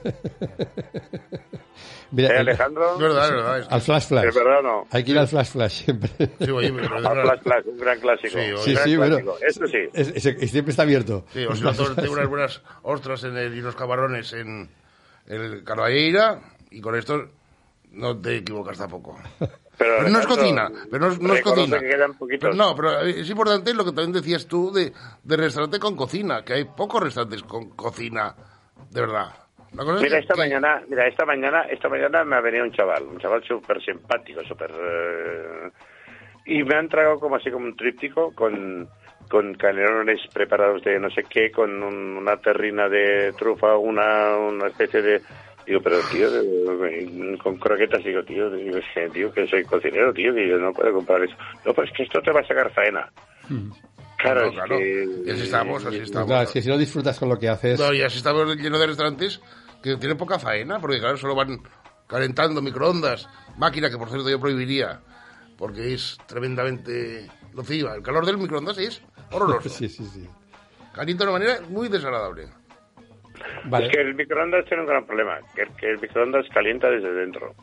[2.12, 2.94] Mira, ¿Eh, el- Alejandro?
[2.94, 3.60] Es verdad, es verdad.
[3.60, 4.26] es que- al flash flash.
[4.28, 4.88] ¿Es verdad o no?
[4.92, 6.10] Hay que ir al flash flash siempre.
[6.40, 7.22] Sí, oye, pero Al.
[7.22, 8.30] Flash Flash, un gran clásico.
[8.40, 9.18] Sí, sí, gran sí, bueno.
[9.46, 9.78] Eso sí.
[9.94, 11.26] Es- es- es- siempre está abierto.
[11.34, 14.70] Sí, o no, tengo unas buenas ostras en el, y unos camarrones en
[15.26, 16.40] el Carballeira
[16.72, 17.28] y con esto
[17.92, 19.18] no te equivocas tampoco.
[19.78, 21.80] Pero, Pero no es cocina, pero no es, no es cocina.
[21.80, 22.38] que.
[22.40, 24.92] Pero no, pero es importante lo que también decías tú de,
[25.24, 28.34] de restaurante con cocina, que hay pocos restaurantes con cocina,
[28.90, 29.28] de verdad.
[29.72, 32.72] Es Mira, que- esta que- mañana, mira, esta mañana, esta mañana me ha venido un
[32.72, 34.72] chaval, un chaval súper simpático, súper...
[34.72, 35.70] eh,
[36.46, 38.88] y me han tragado como así como un tríptico con,
[39.30, 44.68] con canelones preparados de no sé qué, con un- una terrina de trufa, una, una
[44.68, 45.22] especie de...
[45.68, 46.30] Digo, pero tío,
[47.44, 50.72] con croquetas, digo, tío, digo, es que, tío, que soy cocinero, tío, que yo no
[50.72, 51.36] puedo comprar eso.
[51.66, 53.12] No, pues que esto te va a sacar faena.
[53.48, 53.66] Claro,
[54.18, 54.78] Claro, es claro.
[54.78, 55.08] que...
[55.26, 56.28] Y así estamos, así estamos.
[56.28, 57.80] claro, es que si no disfrutas con lo que haces.
[57.80, 59.42] No, y así estamos llenos de restaurantes
[59.84, 61.62] que tienen poca faena, porque claro, solo van
[62.08, 63.28] calentando microondas,
[63.58, 65.02] máquina que por cierto yo prohibiría,
[65.58, 67.94] porque es tremendamente nociva.
[67.94, 69.02] El calor del microondas es
[69.32, 69.70] horroroso.
[69.70, 70.28] Sí, sí, sí.
[70.94, 72.48] Calienta de una manera muy desagradable.
[73.66, 73.88] Vale.
[73.88, 77.54] Es que el microondas tiene un gran problema, que, que el microondas calienta desde dentro.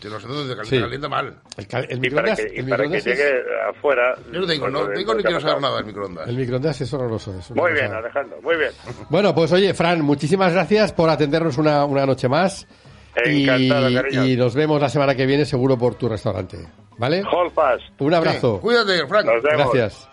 [0.00, 0.80] Que los entonces calienta, Sí.
[0.82, 1.34] calienta mal.
[1.56, 4.14] El, cal- el Y para microondas, que, y el para que microondas llegue es, afuera...
[4.32, 6.28] Yo no tengo, pues, no lo ni quiero saber nada del microondas.
[6.28, 7.38] el microondas es horroroso.
[7.38, 8.70] es Muy cosa- bien, Alejandro, muy bien.
[9.08, 12.66] Bueno, pues oye, Fran, muchísimas gracias por atendernos una, una noche más.
[13.16, 14.24] Encantado, y, cariño.
[14.26, 16.58] y nos vemos la semana que viene seguro por tu restaurante.
[16.98, 17.22] ¿Vale?
[17.32, 17.82] Hold fast.
[18.00, 18.56] Un abrazo.
[18.56, 19.24] Sí, cuídate, Frank.
[19.26, 19.72] Nos vemos.
[19.72, 20.08] Gracias.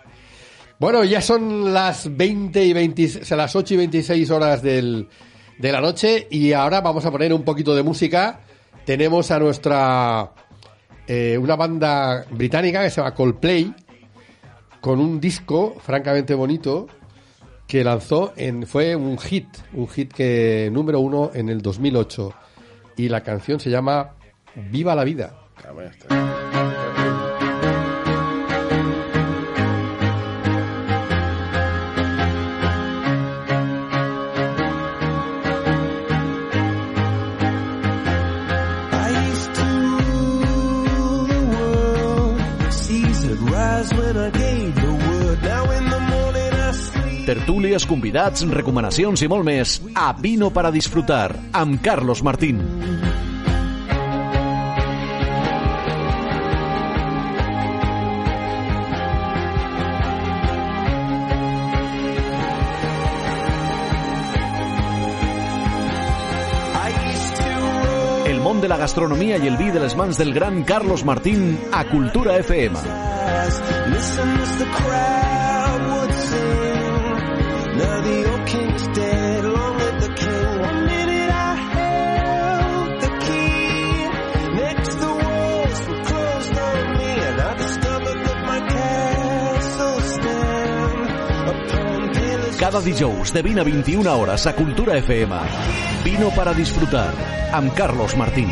[0.82, 5.08] Bueno, ya son las 20 y 20, o sea, las 8 y 26 horas del,
[5.56, 8.40] de la noche y ahora vamos a poner un poquito de música.
[8.84, 10.32] Tenemos a nuestra
[11.06, 13.72] eh, una banda británica que se llama Coldplay
[14.80, 16.88] con un disco francamente bonito
[17.68, 22.34] que lanzó en fue un hit, un hit que número uno en el 2008
[22.96, 24.16] y la canción se llama
[24.56, 25.32] Viva la vida.
[47.22, 52.58] Tertúlies, convidats, recomanacions i molt més a Vino para disfrutar amb Carlos Martín.
[68.26, 71.56] El món de la gastronomia i el vi de les mans del gran Carlos Martín
[71.72, 73.21] a Cultura FM.
[73.82, 73.92] Eyes.
[73.92, 76.82] Listen as the crowd would sing.
[77.78, 80.60] Now the old king's dead, long live the king.
[80.60, 84.54] One minute I held the key.
[84.54, 92.10] Next the walls were closed on me, and I discovered that my castle stand upon
[92.12, 92.56] pillars.
[92.58, 95.34] Cada dijous de 20 a 21 hores a Cultura FM.
[96.04, 97.14] Vino para disfrutar
[97.52, 98.50] amb Carlos Martín.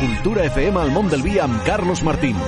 [0.00, 2.38] Cultura FM, el món del vi amb Carlos Martín.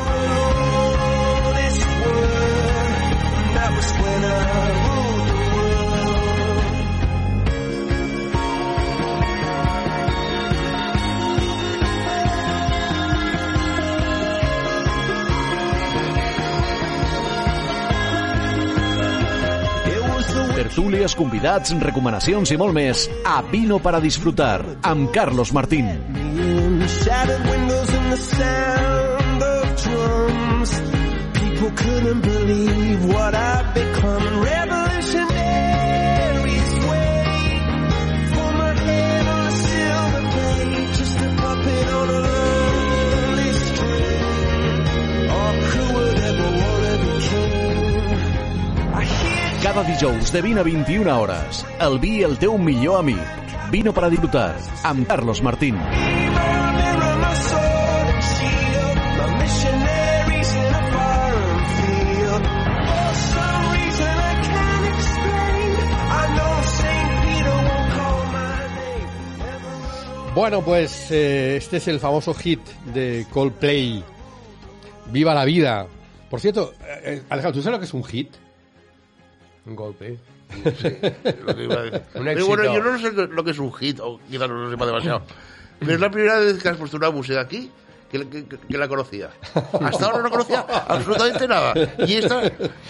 [20.57, 26.12] Tertúlies, convidats, recomanacions i molt més a Vino para disfrutar amb Carlos Martín.
[26.33, 30.71] In shattered windows and the sound of drums.
[31.39, 34.41] People couldn't believe what I'd become.
[34.41, 37.61] Revolutionaries wait
[38.33, 44.81] for my head on a silver plate, just a puppet on a lonely string.
[45.37, 48.17] Or who would ever wanna be king?
[48.95, 48.97] I
[49.63, 53.19] Cada dijous de 20 a 21 hores, el vi el teu millor amic.
[53.71, 55.77] Vino para disfrutar amb Carlos Martín.
[70.35, 72.61] Bueno, pues eh, este es el famoso hit
[72.95, 74.03] de Coldplay.
[75.11, 75.87] Viva la vida.
[76.31, 78.31] Por cierto, eh, eh, Alejandro, ¿tú sabes lo que es un hit?
[79.67, 80.17] Un golpe.
[81.45, 82.03] Lo que iba a decir.
[82.15, 82.47] Un Pero éxito.
[82.47, 85.23] bueno, yo no sé lo que es un hit, o quizás no lo sepa demasiado.
[85.79, 87.71] Pero es la primera vez que has puesto una música aquí
[88.13, 89.31] que, que- que la conocía.
[89.81, 91.75] Hasta ahora no conocía absolutamente nada.
[92.07, 92.43] Y esta,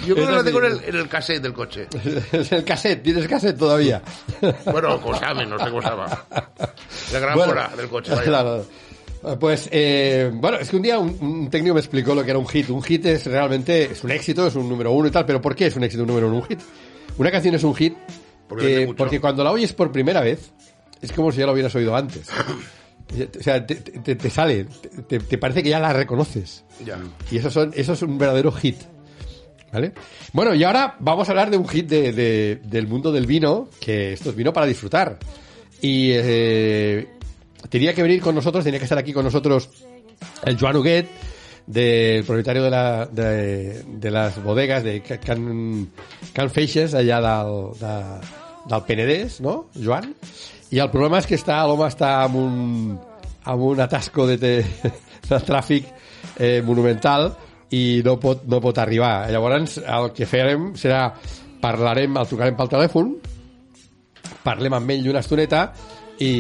[0.07, 1.87] yo creo que la tengo en el, en el cassette del coche.
[2.33, 4.03] es el cassette, tienes cassette todavía.
[4.71, 6.25] Bueno, llame, no sé cómo se llama.
[7.13, 8.11] La gran Bueno, bola del coche.
[8.11, 8.23] vaya.
[8.25, 8.67] claro.
[9.39, 12.39] Pues, eh, bueno, es que un día un, un técnico me explicó lo que era
[12.41, 12.69] un hit.
[12.71, 15.55] Un hit es realmente, es un éxito, es un número uno y tal, pero ¿por
[15.55, 16.59] qué es un éxito, un número uno, un hit?
[17.19, 17.95] Una canción es un hit
[18.49, 20.51] Porque eh, porque cuando la oyes por primera vez,
[21.01, 22.27] es como si ya la hubieras oído antes.
[23.39, 24.67] O sea, te, te- te sale,
[25.09, 26.65] te, te parece que ya la reconoces.
[26.85, 26.99] Ya.
[27.31, 28.77] Y eso, son, eso es un verdadero hit.
[29.73, 29.93] ¿Vale?
[30.35, 33.69] Bueno, y ahora vamos a hablar de un hit de- de- del mundo del vino,
[33.81, 35.19] que esto es vino para disfrutar.
[35.81, 37.09] Y eh,
[37.71, 39.71] tenía que venir con nosotros, tenía que estar aquí con nosotros
[40.45, 41.07] el Joan Huguet,
[41.67, 45.91] del propietario de, la, de, de las bodegas de Ca- Can,
[46.33, 47.95] Can Feixes, allà del, de,
[48.69, 50.15] del Penedès, no, Joan?
[50.73, 52.95] I el problema és que està, l'home està amb un,
[53.45, 54.53] amb un atasco de, de,
[55.29, 55.89] de tràfic
[56.39, 57.29] eh, monumental
[57.77, 59.29] i no pot, no pot arribar.
[59.33, 61.11] Llavors, el que farem serà
[61.63, 63.13] parlarem, el trucarem pel telèfon,
[64.43, 65.67] parlem amb ell una estoneta
[66.19, 66.33] i,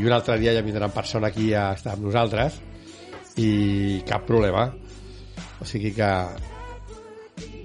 [0.00, 2.58] i un altre dia ja vindrà en persona aquí a estar amb nosaltres
[3.36, 4.70] i cap problema.
[5.60, 6.10] O sigui que...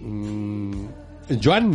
[0.03, 0.87] Mm,
[1.39, 1.73] Joan,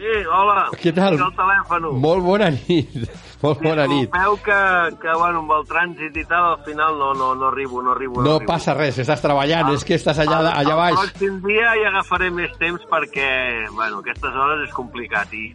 [0.00, 0.62] Sí, hola.
[0.80, 1.18] Què tal?
[1.18, 1.90] Tinc el telèfon.
[2.00, 2.94] molt bona nit.
[3.40, 4.10] Molt bona nit.
[4.12, 7.80] Disculpeu que, que, bueno, amb el trànsit i tal, al final no, no, no arribo,
[7.82, 8.20] no arribo.
[8.20, 8.46] No arribo.
[8.50, 10.98] passa res, estàs treballant, és que estàs allà, allà El baix.
[10.98, 13.30] pròxim dia hi agafaré més temps perquè,
[13.72, 15.54] bueno, aquestes hores és complicat i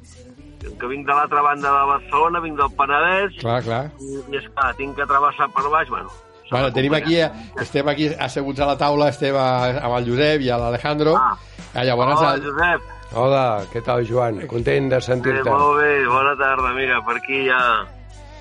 [0.66, 3.84] que vinc de l'altra banda de Barcelona, vinc del Penedès Clar, clar.
[4.02, 6.10] i, i esclar, tinc que travessar per baix, bueno.
[6.50, 7.62] Bueno, tenim aquí, complicar.
[7.62, 9.46] estem aquí asseguts a la taula, estem a,
[9.86, 11.16] amb el Josep i l'Alejandro.
[11.22, 11.38] Ah.
[11.76, 12.82] Ah, Llavors, Hola, el, Josep.
[13.14, 14.42] Hola, què tal, Joan?
[14.50, 15.50] Content de sentir-te.
[15.50, 16.74] molt bé, bona tarda.
[16.76, 17.60] Mira, per aquí ja,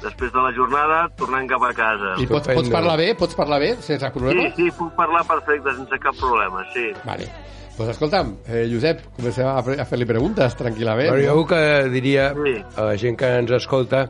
[0.03, 2.14] després de la jornada, tornant cap a casa.
[2.22, 3.14] i pots, pots parlar bé?
[3.14, 4.48] Pots parlar bé, sense Sí, problema?
[4.57, 6.90] sí, puc parlar perfecte, sense cap problema, sí.
[7.05, 7.29] Vale.
[7.77, 11.11] Pues escolta'm, eh, Josep, comencem a, a fer-li preguntes tranquil·lament.
[11.11, 12.62] Però jo el que diria Sí.
[12.77, 14.09] a la gent que ens escolta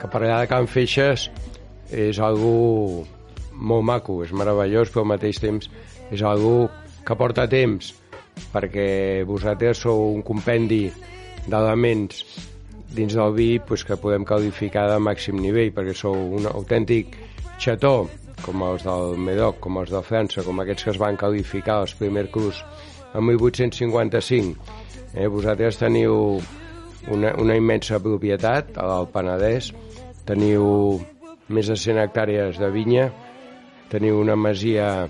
[0.00, 1.30] que per allà de Can Feixes
[1.90, 3.04] és algú
[3.52, 5.70] molt maco, és meravellós, però al mateix temps
[6.10, 6.68] és algú
[7.06, 7.94] que porta temps
[8.52, 10.86] perquè vosaltres sou un compendi
[11.46, 12.24] d'elements
[12.90, 17.14] dins del vi pues, que podem qualificar de màxim nivell perquè sou un autèntic
[17.60, 18.08] xató
[18.40, 21.94] com els del Medoc, com els de França, com aquests que es van qualificar als
[21.98, 22.62] primer crus
[23.14, 24.78] en 1855.
[25.14, 26.40] Eh, vosaltres teniu
[27.10, 29.72] una, una immensa propietat a l'Alt Penedès,
[30.28, 31.00] teniu
[31.50, 33.10] més de 100 hectàrees de vinya,
[33.90, 35.08] teniu una masia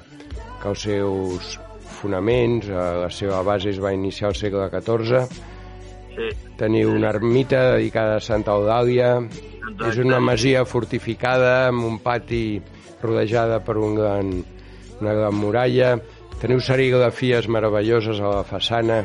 [0.61, 1.57] que els seus
[2.01, 5.25] fonaments, eh, la seva base es va iniciar al segle XIV,
[6.17, 6.31] sí.
[6.61, 9.13] teniu una ermita dedicada a Santa Eudàlia,
[9.87, 12.61] és una masia fortificada amb un pati
[13.03, 14.33] rodejada per un gran,
[15.01, 15.95] una gran muralla,
[16.41, 19.05] teniu serigrafies meravelloses a la façana,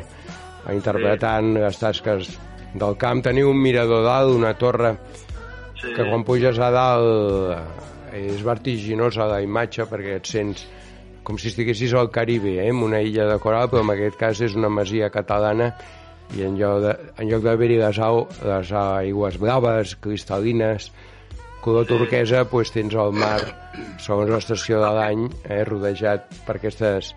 [0.72, 2.32] interpretant les tasques
[2.76, 4.96] del camp, teniu un mirador dalt, una torre
[5.80, 5.92] sí.
[5.94, 7.52] que quan puges a dalt
[8.12, 10.66] eh, és vertiginosa la imatge perquè et sents
[11.26, 14.40] com si estiguessis al Caribe, eh, en una illa de coral, però en aquest cas
[14.46, 15.72] és una masia catalana
[16.36, 20.90] i en lloc de, en lloc d'haver-hi les, au, les aigües braves, cristal·lines,
[21.66, 23.40] color turquesa, doncs tens el mar,
[24.02, 27.10] segons l'estació de l'any, eh, rodejat per aquestes,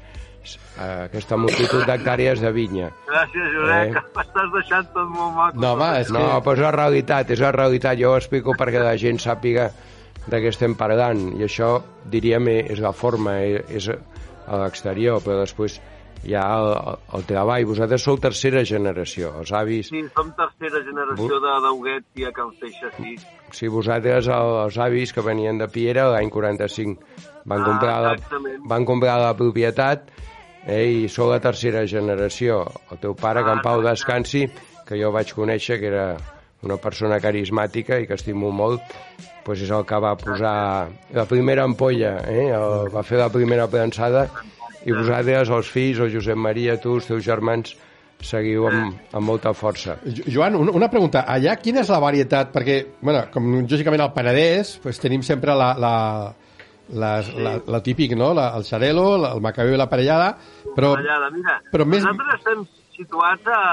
[0.80, 2.90] eh, aquesta multitud d'hectàrees de vinya.
[3.10, 3.94] Gràcies, Josep, Eh.
[3.94, 5.60] que m'estàs deixant tot molt maco.
[5.62, 6.42] No, home, és No, que...
[6.50, 7.98] però és la realitat, és la realitat.
[8.02, 9.70] Jo ho explico perquè la gent sàpiga
[10.30, 11.22] de què estem parlant.
[11.40, 15.80] I això, diríem, és la forma, és a l'exterior, però després
[16.26, 16.70] hi ha el,
[17.16, 17.66] el treball.
[17.70, 19.88] Vosaltres sou tercera generació, els avis...
[19.94, 23.14] Sí, som tercera generació de d'Auguet i a Can Feixa, sí.
[23.56, 27.00] Si vosaltres, el- els avis que venien de Piera, l'any 45,
[27.46, 28.16] van, Ah, comprar la,
[28.74, 30.10] van comprar la propietat
[30.68, 32.66] eh, i sou la tercera generació.
[32.92, 34.44] El teu pare, que en Ah, Pau descansi,
[34.86, 36.10] que jo vaig conèixer, que era
[36.64, 38.82] una persona carismàtica i que estimo molt,
[39.46, 42.50] doncs és el que va posar la primera ampolla, eh?
[42.54, 44.28] el, va fer la primera prensada
[44.86, 47.74] i vosaltres, els fills, el Josep Maria, tu, els teus germans,
[48.20, 49.96] seguiu amb, amb molta força.
[50.04, 51.22] Jo- Joan, una, una pregunta.
[51.28, 52.50] Allà quina és la varietat?
[52.52, 55.94] Perquè, bueno, com lògicament al Penedès, pues, tenim sempre la, la,
[56.92, 58.34] la, la, la típic, no?
[58.36, 60.34] La, el xarelo, el macabeu i la parellada,
[60.76, 60.94] però...
[61.00, 62.66] Allada, mira, però més- nosaltres estem
[63.00, 63.64] situats a,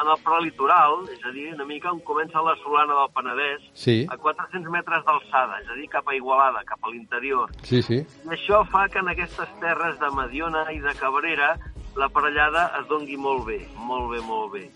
[0.00, 4.06] en el prelitoral, és a dir, una mica on comença la Solana del Penedès, Sí,
[4.10, 7.50] a 400 metres d'alçada, és a dir, cap a Igualada, cap a l'interior.
[7.62, 8.00] sí, sí.
[8.24, 11.56] I això fa que en aquestes terres de Mediona i de Cabrera
[11.96, 14.70] la parellada es dongui molt bé, molt bé, molt bé.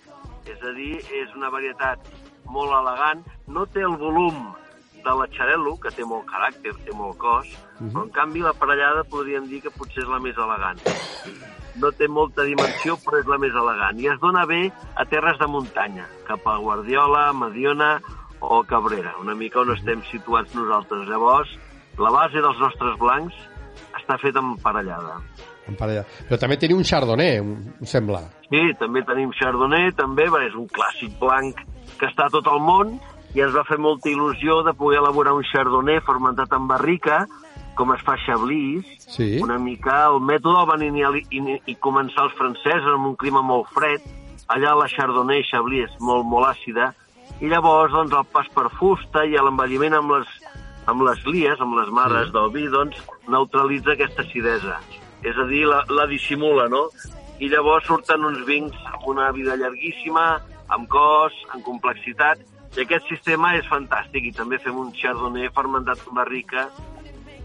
[0.47, 1.99] És a dir, és una varietat
[2.45, 4.55] molt elegant, no té el volum
[5.03, 7.47] de la Xarel·lo, que té molt caràcter, té molt cos,
[7.79, 10.81] però en canvi la parellada podríem dir que potser és la més elegant.
[11.81, 13.99] No té molta dimensió, però és la més elegant.
[14.01, 14.63] I es dona bé
[14.97, 17.97] a terres de muntanya, cap a Guardiola, Mediona
[18.41, 21.05] o Cabrera, una mica on estem situats nosaltres.
[21.09, 21.53] Llavors,
[21.99, 23.37] la base dels nostres blancs
[23.97, 25.21] està feta amb parellada.
[25.67, 26.05] En parella.
[26.29, 28.23] Però també teniu un chardonnay, em em sembla.
[28.47, 31.59] Sí, també tenim Chardonnay, també, és un clàssic blanc
[31.99, 32.95] que està a tot el món
[33.35, 37.25] i ens va fer molta il·lusió de poder elaborar un Chardonnay fermentat en barrica,
[37.77, 39.39] com es fa a Chablis, Sí.
[39.43, 43.43] una mica el mètode el van iniciar i, i començar els francesos amb un clima
[43.45, 44.01] molt fred,
[44.49, 46.95] allà la Chardonnay Chablis és molt, molt àcida,
[47.41, 50.27] i llavors doncs, el pas per fusta i l'envelliment amb les,
[50.87, 52.33] amb les lies, amb les mares Sí.
[52.33, 52.97] del vi, doncs,
[53.29, 54.81] neutralitza aquesta acidesa.
[55.23, 56.89] És a dir, la, la dissimula, no?
[57.39, 62.39] I llavors surten uns vins amb una vida llarguíssima, amb cos, amb complexitat,
[62.77, 66.69] i aquest sistema és fantàstic, i també fem un Chardonnay fermentat en barrica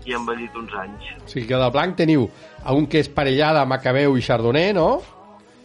[0.05, 1.03] i envellit uns anys.
[1.25, 2.29] O sigui que del blanc teniu
[2.71, 5.01] un que és parellada, macabeu i chardonnay, no?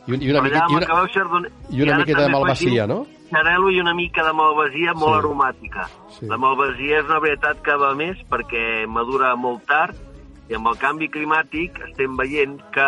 [0.07, 1.51] I, un- i una, i una, m'acabeu Chardonnay.
[1.71, 3.07] i una ara miqueta de malvasia, no?
[3.31, 5.19] Xarel·lo i una mica de malvasia molt Sí.
[5.19, 5.87] aromàtica.
[6.21, 6.27] Sí.
[6.31, 9.97] La malvasia és una varietat que va més perquè madura molt tard
[10.49, 12.87] i amb el canvi climàtic estem veient que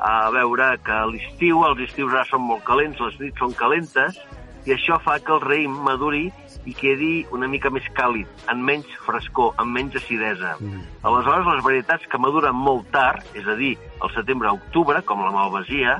[0.00, 4.18] a veure que a l'estiu, els estius ara són molt calents, les nits són calentes,
[4.66, 6.32] i això fa que el raïm maduri
[6.64, 10.54] i quedi una mica més càlid, amb menys frescor, amb menys acidesa.
[10.60, 10.84] Mm.
[11.04, 15.24] Aleshores, les varietats que maduren molt tard, és a dir, al setembre a octubre, com
[15.24, 15.98] la malvasia,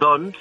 [0.00, 0.40] doncs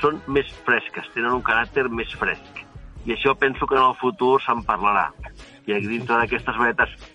[0.00, 2.64] són més fresques, tenen un caràcter més fresc.
[3.04, 5.10] I això penso que en el futur se'n parlarà.
[5.68, 7.12] I dintre d'aquestes varietats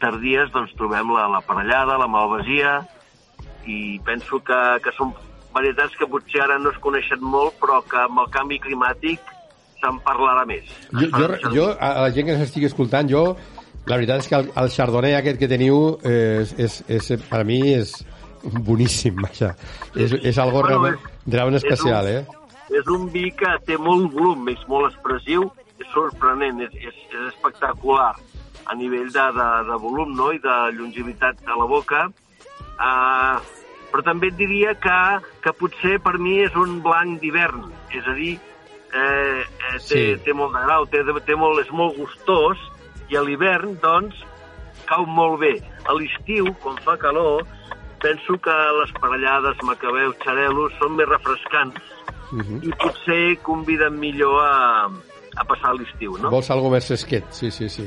[0.00, 2.80] tardies doncs trobem la, la parellada, la malvasia,
[3.66, 5.12] i penso que, que són
[5.52, 9.35] varietats que potser ara no es coneixen molt, però que amb el canvi climàtic
[9.82, 10.68] se'n parlarà més.
[10.92, 13.24] Jo, jo, jo, a la gent que s'estigui escoltant, jo,
[13.86, 16.54] la veritat és que el, el chardonnay aquest que teniu eh, és,
[16.88, 17.94] és, és, per a mi és
[18.66, 19.54] boníssim, vaja.
[19.94, 22.24] És, és algo Bueno, realment, realment és un- especial, eh?
[22.74, 25.46] És un vi que té molt volum, és molt expressiu,
[25.78, 28.14] és sorprenent, és, és, és espectacular
[28.66, 30.32] a nivell de, de, de volum no?
[30.34, 32.08] i de longevitat a la boca.
[32.76, 33.38] Uh,
[33.92, 34.98] però també et diria que,
[35.44, 38.34] que potser per mi és un blanc d'hivern, és a dir,
[38.96, 40.16] eh, eh, té, Sí.
[40.24, 42.58] té molt de grau, té, té molt, és molt gustós,
[43.10, 44.14] i a l'hivern, doncs,
[44.86, 45.54] cau molt bé.
[45.86, 47.44] A l'estiu, quan fa calor,
[48.02, 51.82] penso que les parellades, macabeus, xarel·los, són més refrescants
[52.32, 52.58] Uh -huh.
[52.66, 54.88] i potser conviden millor a,
[55.36, 56.28] a passar l'estiu, no?
[56.28, 57.84] Vols algo més fresquet, sí, sí, sí.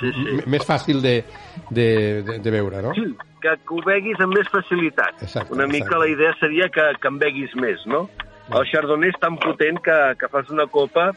[0.00, 0.28] Sí, sí.
[0.30, 1.22] M més fàcil de,
[1.68, 2.94] de, de, de veure, no?
[2.94, 5.12] Sí, que, que ho beguis amb més facilitat.
[5.22, 5.98] Exacte, Una mica exacte.
[5.98, 8.08] la idea seria que, que en beguis més, no?
[8.50, 11.10] El chardonnay és tan potent que, que fas una copa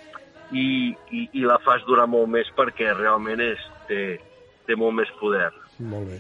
[0.54, 4.02] i, i, i la fas durar molt més perquè realment és, té,
[4.68, 5.50] té molt més poder.
[5.82, 6.20] Molt bé.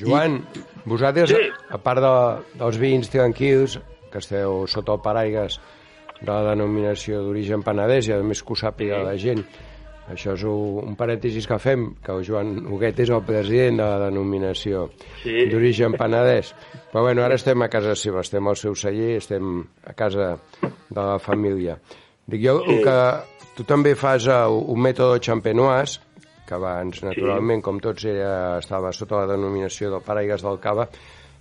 [0.00, 0.40] Joan,
[0.88, 1.50] vosaltres, Sí.
[1.72, 2.12] a part de,
[2.60, 3.78] dels vins tranquils,
[4.12, 5.58] que esteu sota el paraigues
[6.20, 9.42] de la denominació d'origen penedès i a més que ho sàpiga la gent,
[10.12, 13.98] això és un, parèntesis que fem, que el Joan Huguet és el president de la
[14.10, 14.90] denominació
[15.22, 15.46] Sí.
[15.50, 16.54] d'origen penedès.
[16.92, 21.00] Però bueno, ara estem a casa seva, estem al seu celler, estem a casa de
[21.00, 21.78] la família.
[22.26, 22.82] Dic jo Sí.
[22.82, 22.98] que
[23.56, 26.00] tu també fas eh, un mètode champenoise,
[26.46, 30.88] que abans, naturalment, com tots, era, estava sota la denominació del Paraigues del Cava,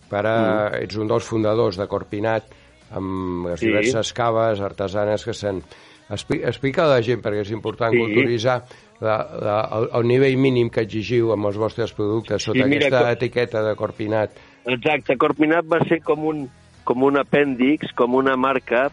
[0.10, 2.44] però ara ets un dels fundadors de Corpinat,
[2.92, 3.68] amb les Sí.
[3.68, 5.62] diverses caves artesanes que s'han...
[6.10, 7.98] Expli explica a la gent, perquè és important Sí.
[7.98, 8.60] culturitzar
[9.02, 13.06] la, la, el, el nivell mínim que exigiu amb els vostres productes sota mira aquesta
[13.06, 14.36] que- etiqueta de Corpinat.
[14.66, 16.46] Exacte, Corpinat va ser com un,
[16.84, 18.92] com un apèndix, com una marca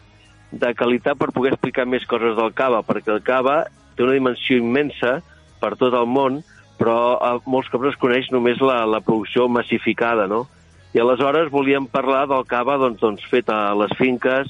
[0.53, 4.57] de qualitat per poder explicar més coses del cava, perquè el cava té una dimensió
[4.57, 5.21] immensa
[5.61, 6.41] per tot el món,
[6.81, 10.47] però a molts cops es coneix només la, la producció massificada, no?
[10.93, 14.49] I aleshores volíem parlar del cava doncs, doncs, fet a les finques,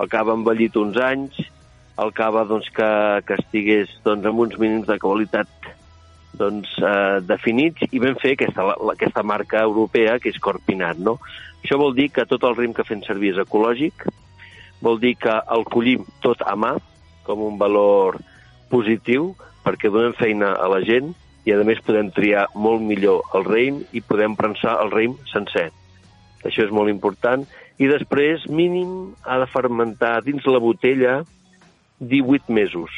[0.00, 1.36] el cava envellit uns anys,
[1.98, 2.88] el cava doncs, que,
[3.26, 5.50] que estigués doncs, amb uns mínims de qualitat
[6.38, 11.00] doncs, eh, definits i vam fer aquesta, la, aquesta marca europea que és Corpinat.
[11.02, 11.18] No?
[11.64, 14.06] Això vol dir que tot el rim que fem servir és ecològic,
[14.84, 16.76] vol dir que el collim tot a mà
[17.26, 18.20] com un valor
[18.70, 19.32] positiu
[19.64, 21.10] perquè donem feina a la gent
[21.48, 25.70] i a més podem triar molt millor el raïm i podem prensar el raïm sencer.
[26.44, 27.42] això és molt important,
[27.82, 31.24] i després mínim ha de fermentar dins la botella
[32.00, 32.90] 18 mesos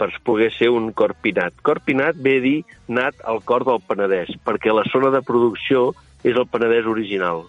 [0.00, 1.52] per poder ser un corpinat.
[1.62, 2.58] Corpinat ve a dir
[2.88, 5.90] nat al cor del Penedès, perquè la zona de producció
[6.24, 7.44] és el Penedès original.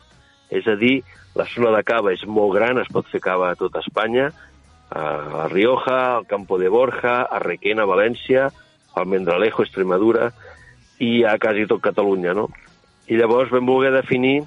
[0.52, 1.00] És a dir,
[1.36, 4.32] la zona de cava és molt gran, es pot fer cava a tota Espanya,
[4.92, 8.50] a Rioja, al Campo de Borja, a Requena, València,
[9.00, 10.34] al Mendralejo, Extremadura,
[11.00, 12.50] i a quasi tot Catalunya, no?
[13.08, 14.42] I llavors vam voler definir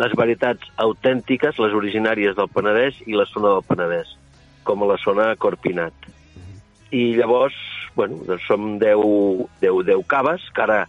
[0.00, 4.16] les varietats autèntiques, les originàries del Penedès i la zona del Penedès,
[4.64, 6.08] com a la zona Corpinat.
[6.90, 7.56] I llavors,
[7.94, 9.04] bueno, doncs som 10,
[9.62, 10.80] 10, 10 caves, que ara,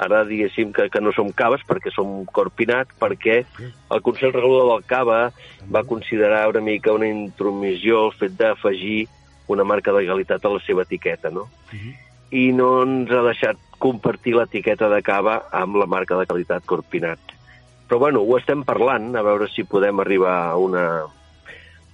[0.00, 4.86] ara diguéssim que, que no som caves perquè som Corpinat, perquè el Consell Regulador del
[4.90, 5.22] Cava
[5.70, 9.08] va considerar una mica una intromissió el fet d'afegir
[9.50, 11.48] una marca de legalitat a la seva etiqueta, no?
[12.30, 17.18] I no ens ha deixat compartir l'etiqueta de cava amb la marca de qualitat Corpinat.
[17.88, 20.84] Però bueno, ho estem parlant, a veure si podem arribar a una,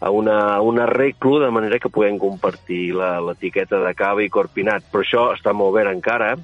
[0.01, 4.85] a una, un arreglo de manera que puguem compartir l'etiqueta de cava i corpinat.
[4.93, 6.35] Però això està molt verd encara.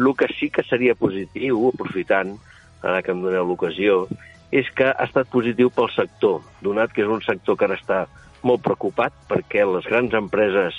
[0.00, 2.34] El que sí que seria positiu, aprofitant,
[2.82, 4.06] ara que em doneu l'ocasió,
[4.50, 8.06] és que ha estat positiu pel sector, donat que és un sector que ara està
[8.42, 10.78] molt preocupat perquè les grans empreses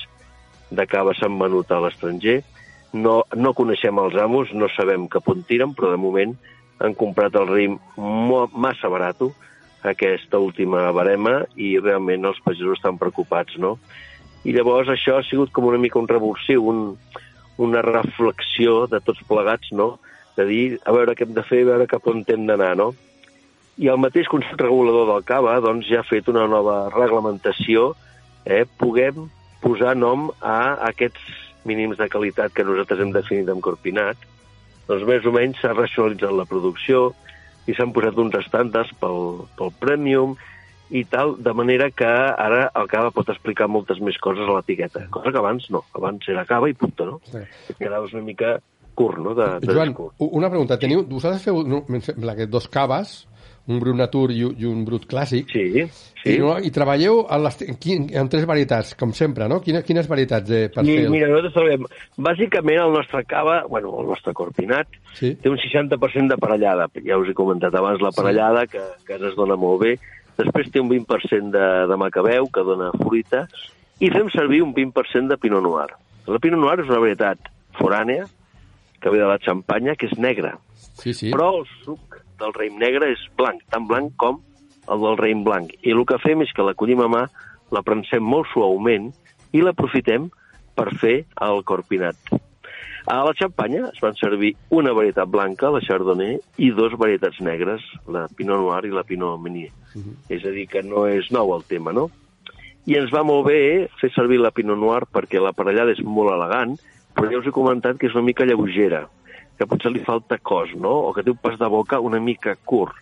[0.72, 2.42] de cava s'han venut a l'estranger,
[2.94, 6.34] no, no coneixem els amos, no sabem cap on tiren, però de moment
[6.82, 9.32] han comprat el mo- massa barato,
[9.84, 13.78] aquesta última barema, i realment els pagesos estan preocupats, no?
[14.46, 16.96] I llavors això ha sigut com una mica un revulsiu, un,
[17.62, 19.96] una reflexió de tots plegats, no?
[20.38, 22.92] De dir, a veure què hem de fer, a veure cap on hem d'anar, no?
[23.82, 27.92] I el mateix Consell Regulador del Cava doncs, ja ha fet una nova reglamentació,
[28.46, 28.66] eh?
[28.78, 29.30] puguem
[29.62, 34.18] posar nom a aquests mínims de qualitat que nosaltres hem definit amb Corpinat,
[34.90, 37.12] doncs més o menys s'ha racionalitzat la producció
[37.70, 40.36] i s'han posat uns estàndards pel, pel Premium
[40.92, 45.06] i tal, de manera que ara el cava pot explicar moltes més coses a l'etiqueta,
[45.14, 47.22] cosa que abans no, abans era cava i punta, no?
[47.32, 47.44] Sí.
[47.80, 48.58] Quedaves una mica
[48.96, 50.18] curt, no?, de, de Joan, discurs.
[50.20, 50.78] una pregunta.
[50.82, 53.22] Teniu, vosaltres feu, no, que dos caves,
[53.68, 55.66] un brut natur i, i un brut clàssic, Sí,
[56.24, 56.34] sí.
[56.34, 59.60] I, no, I treballeu en, les, en, tres varietats, com sempre, no?
[59.62, 61.06] Quines, quines varietats eh, per Mi- fer?
[61.06, 61.86] el- Mira, nosaltres treballem...
[62.18, 64.88] Bàsicament, el nostre cava, bueno, el nostre corpinat,
[65.18, 65.36] Sí.
[65.36, 66.88] té un 60% de parellada.
[67.06, 69.96] Ja us he comentat abans la parellada, que, que ara es dona molt bé.
[70.38, 73.46] Després té un 20% de, de macabeu, que dona fruita.
[74.02, 75.90] I fem servir un 20% de pinot noir.
[76.28, 78.26] La pinot noir és una varietat forànea,
[79.02, 80.56] que ve de la xampanya, que és negra.
[81.02, 81.32] Sí, sí.
[81.34, 82.11] Però el suc
[82.42, 84.42] del raïm negre és blanc, tan blanc com
[84.92, 85.74] el del raïm blanc.
[85.86, 87.26] I el que fem és que la collim a mà,
[87.72, 89.12] la prensem molt suaument
[89.56, 90.30] i l'aprofitem
[90.76, 91.18] per fer
[91.48, 92.18] el corpinat.
[93.10, 97.82] A la xampanya es van servir una varietat blanca, la Chardonnay, i dos varietats negres,
[98.08, 99.72] la Pinot Noir i la Pinot Meunier.
[100.30, 102.10] És a dir, que no és nou el tema, no?
[102.86, 106.34] I ens va molt bé fer servir la Pinot Noir perquè la parellada és molt
[106.34, 106.78] elegant,
[107.18, 109.08] però ja us he comentat que és una mica lleugera,
[109.62, 110.92] que potser li falta cos, no?
[111.08, 112.98] O que té un pas de boca una mica curt.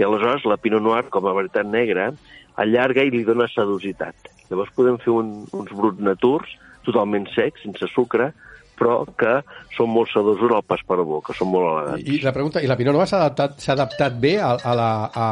[0.00, 2.10] I aleshores la Pinot Noir, com a varietat negra,
[2.58, 4.30] allarga i li dona sedositat.
[4.50, 6.54] Llavors podem fer un, uns bruts naturs,
[6.86, 8.32] totalment secs, sense sucre,
[8.80, 9.34] però que
[9.76, 12.08] són molt sedosos al pas per boca, són molt elegants.
[12.08, 14.88] I, la pregunta, i la Pinot Noir s'ha adaptat, adaptat bé a, a la...
[15.12, 15.28] A...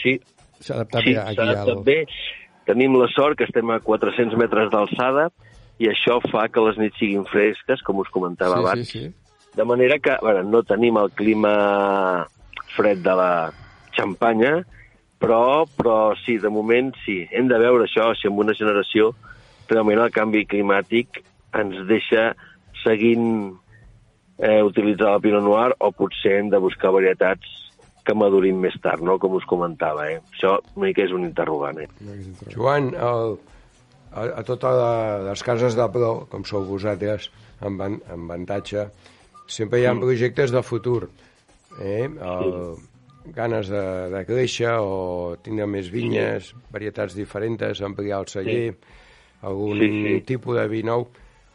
[0.00, 0.16] Sí,
[0.64, 1.84] S'ha adaptat sí, bé s'ha aquí adaptat al...
[1.86, 1.98] bé.
[2.66, 5.28] Tenim la sort que estem a 400 metres d'alçada
[5.78, 8.88] i això fa que les nits siguin fresques, com us comentava Sí, abans.
[8.90, 9.25] sí, sí.
[9.56, 11.52] De manera que, veure, no tenim el clima
[12.76, 13.30] fred de la
[13.96, 14.58] Xampanya,
[15.18, 17.22] però, però sí, de moment sí.
[17.32, 19.14] Hem de veure això, si en una generació
[19.70, 21.22] realment el canvi climàtic
[21.56, 22.28] ens deixa
[22.82, 23.56] seguint
[24.38, 27.54] eh, utilitzar la Pinot Noir o potser hem de buscar varietats
[28.06, 29.16] que madurin més tard, no?
[29.18, 30.06] com us comentava.
[30.12, 30.20] Eh?
[30.36, 31.80] Això una mica és un interrogant.
[31.82, 31.88] Eh?
[32.52, 33.34] Joan, el,
[34.12, 34.78] a, a totes
[35.26, 37.30] les cases de pro, com sou vosaltres,
[37.66, 38.86] amb, amb avantatge,
[39.46, 41.08] sempre hi ha projectes de futur.
[41.80, 42.04] Eh?
[42.08, 42.76] El,
[43.34, 43.80] ganes de,
[44.12, 48.76] de créixer o tindre més vinyes, varietats diferents, ampliar el celler,
[49.42, 50.20] algun Sí, sí.
[50.28, 51.08] tipus de vi nou.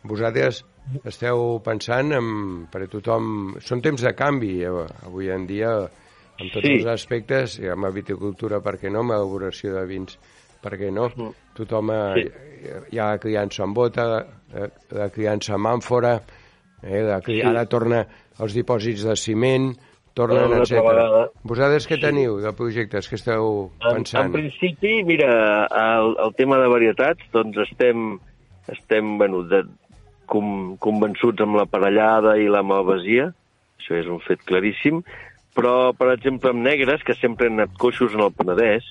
[0.03, 0.63] Vosaltres
[1.07, 2.27] esteu pensant en,
[2.71, 3.55] per a tothom...
[3.63, 5.71] Són temps de canvi, eh, avui en dia,
[6.41, 6.73] en tots Sí.
[6.81, 10.17] els aspectes, i amb la viticultura, per què no, amb l'elaboració de vins,
[10.61, 11.07] per què no?
[11.55, 12.75] Tothom, eh, Sí.
[12.91, 14.67] hi ha la criança en bota, la,
[14.99, 16.40] la criança en àmfora, eh,
[16.81, 17.39] la cri...
[17.39, 17.47] Sí.
[17.47, 18.03] ara torna
[18.41, 19.71] els dipòsits de ciment,
[20.17, 20.81] tornen, etc.
[20.85, 21.25] vegada.
[21.47, 24.31] Vosaltres què teniu de projectes que esteu En, pensant?
[24.31, 25.31] en principi, mira,
[25.67, 28.15] el, el tema de varietats, doncs estem,
[28.71, 29.63] estem bueno, de,
[30.31, 33.31] com, convençuts amb la parellada i la malvasia,
[33.81, 35.03] això és un fet claríssim,
[35.55, 38.85] però, per exemple, amb negres, que sempre han anat coixos en el Penedès,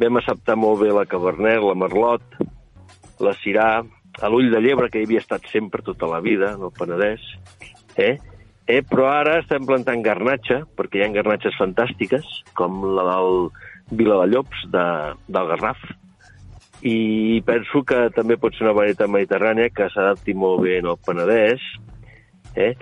[0.00, 2.40] vam acceptar molt bé la Cabernet, la Merlot,
[3.24, 3.68] la Cirà,
[4.20, 7.24] a l'ull de llebre, que hi havia estat sempre tota la vida, en el Penedès,
[7.96, 8.16] eh?
[8.64, 12.24] Eh, però ara estem plantant garnatxa, perquè hi ha garnatxes fantàstiques,
[12.56, 13.50] com la del
[13.92, 14.86] Vila de Llops, de,
[15.28, 15.82] del Garraf,
[16.84, 21.64] i penso que també pot ser una varietat mediterrània que s'adapti molt bé el Penedès,
[22.56, 22.72] eh?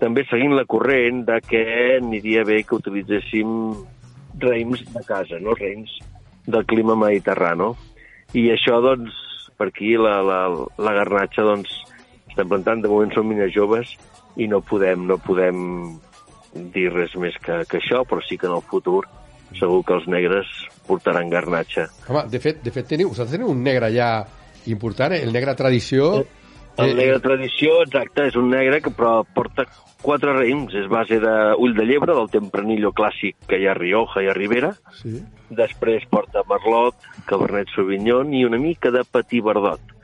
[0.00, 1.64] també seguint la corrent de que
[1.96, 3.50] aniria bé que utilitzéssim
[4.42, 5.92] raïms de casa, no raïms
[6.46, 7.70] del clima mediterrani.
[8.34, 9.14] I això, doncs,
[9.58, 10.40] per aquí la, la,
[10.78, 11.74] la garnatxa, doncs,
[12.28, 13.94] estem plantant, de moment som mines joves
[14.40, 15.60] i no podem, no podem
[16.74, 19.02] dir res més que, que això, però sí que en el futur
[19.54, 20.48] segur que els negres
[20.88, 21.86] portaran garnatxa.
[22.08, 24.08] Home, de fet, de fet teniu, vosaltres teniu un negre ja
[24.70, 25.22] important, eh?
[25.26, 26.16] el negre tradició...
[26.74, 29.62] El Eh, negre tradició, exacte, és un negre que però porta
[30.04, 30.74] quatre raïms.
[30.76, 34.36] És base d'ull de llebre, del tempranillo clàssic que hi ha a Rioja i a
[34.36, 34.74] Ribera.
[35.00, 35.16] Sí.
[35.54, 39.94] Després porta merlot, cabernet sauvignon i una mica de petit verdot.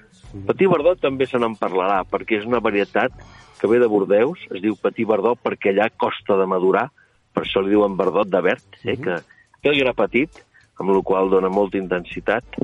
[0.46, 3.14] Petit verdot també se n'en parlarà, perquè és una varietat
[3.60, 6.86] que ve de Bordeus, es diu petit verdot perquè allà costa de madurar,
[7.34, 9.18] per això li diuen verdot de verd, eh, que
[9.60, 10.38] té el gra petit,
[10.80, 12.56] amb la qual dona molta intensitat,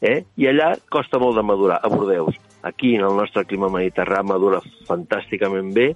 [0.00, 0.20] eh?
[0.36, 2.36] i allà costa molt de madurar, a Bordeus.
[2.62, 5.88] Aquí, en el nostre clima mediterrani, madura fantàsticament bé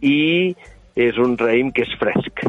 [0.00, 0.54] i
[0.96, 2.44] és un raïm que és fresc,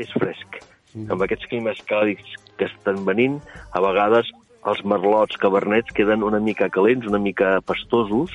[0.00, 0.60] és fresc.
[1.08, 3.38] Amb aquests climes càlids que estan venint,
[3.72, 4.28] a vegades
[4.68, 8.34] els merlots cabernets queden una mica calents, una mica pastosos,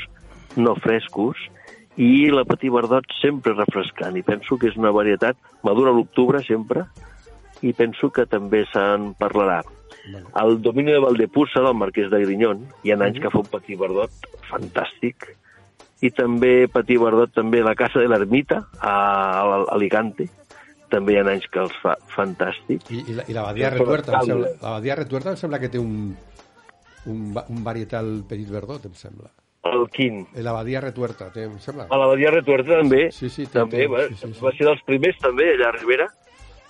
[0.57, 1.39] no frescos,
[1.97, 4.17] i la petit verdot sempre refrescant.
[4.17, 6.85] I penso que és una varietat, madura a l'octubre sempre,
[7.65, 9.63] i penso que també se'n parlarà.
[10.39, 13.79] Al domini de Valdepussa, del Marquès de Grinyón, hi ha anys que fa un petit
[13.79, 15.31] verdot fantàstic,
[16.01, 18.91] i també petit verdot també la Casa de l'Ermita, a,
[19.41, 20.27] a Alicante,
[20.91, 22.85] també hi ha anys que els fa fantàstic.
[22.93, 25.69] I, i, la, i la Badia Però Retuerta, sembla, la Badia Retuerta em sembla que
[25.73, 26.15] té un,
[27.07, 29.31] un, un varietal petit verdot, em sembla.
[29.67, 30.21] El quin?
[30.37, 31.87] Eh, La Badia Retuerta, té, em sembla.
[31.91, 34.39] A la Badia Retuerta també, Sí, sí, té- també té- va, sí, sí, sí.
[34.45, 36.07] va ser dels primers també allà a Ribera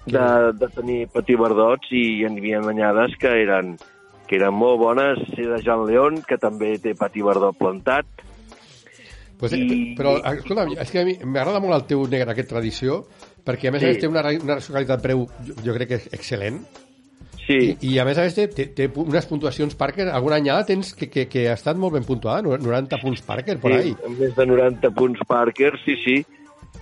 [0.07, 0.23] de,
[0.57, 3.75] de tenir petit verdots i hi havia anyades que eren
[4.27, 8.07] que eren molt bones, de Jean León, que també té petit verdot plantat.
[9.37, 13.03] Pues, I- però, escolta, és que a mi m'agrada molt el teu negre, aquest tradició,
[13.45, 13.91] perquè a més a Sí.
[13.93, 16.61] més té una, una qualitat-preu, jo, jo crec que és excel·lent,
[17.47, 20.65] Sí, i, i a més a més té, té, té unes puntuacions Parker, alguna anyada
[20.65, 23.93] tens que, que, que ha estat molt ben puntuada, no- 90 punts Parker, ahí.
[23.93, 26.25] sí, amb més de 90 punts Parker, sí, sí.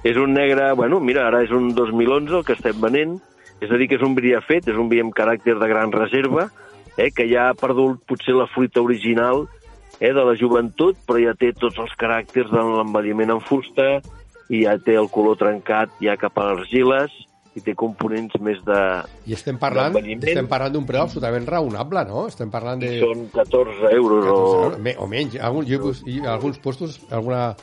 [0.03, 3.19] És un negre, bueno, mira, ara és un 2011 el que estem venent,
[3.61, 5.91] és a dir, que és un vi fet, és un vi amb caràcter de gran
[5.91, 6.49] reserva,
[6.97, 9.47] eh, que ja ha perdut potser la fruita original
[9.99, 14.01] eh, de la joventut, però ja té tots els caràcters de l'envelliment en fusta,
[14.49, 17.13] i ja té el color trencat ja cap a l'argiles,
[17.55, 18.77] i té components més de...
[19.25, 22.25] I estem parlant, estem parlant d'un preu absolutament raonable, no?
[22.27, 22.97] Estem parlant de...
[22.99, 24.73] Són 14 euros o...
[24.83, 25.37] Me- o menys.
[25.39, 27.53] Algun, jo, i alguns postos, alguna,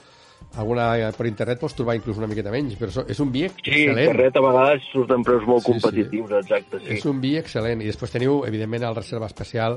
[0.57, 4.09] alguna per internet pots trobar inclús una miqueta menys, però és un vi Sí, excel·lent.
[4.15, 5.83] carret a vegades surten preus molt Sí, sí.
[5.85, 6.89] competitius, exacte, sí.
[6.97, 7.85] És un vi excel·lent.
[7.85, 9.77] I després teniu, evidentment, el reserva especial,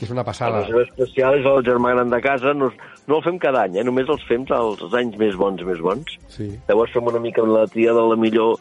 [0.00, 0.62] que és una passada.
[0.62, 2.70] reserva especial és el germà gran de casa, no,
[3.04, 3.84] no el fem cada any, eh?
[3.84, 6.14] només els fem als anys més bons, més bons.
[6.32, 6.46] Sí.
[6.70, 8.56] Llavors fem una mica la tria de la millor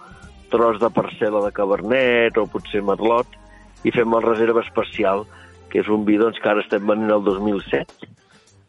[0.51, 3.39] tros de parcel·la de Cabernet o potser Merlot
[3.87, 5.23] i fem el reserva especial,
[5.71, 8.11] que és un vi doncs, que ara estem venint el 2007,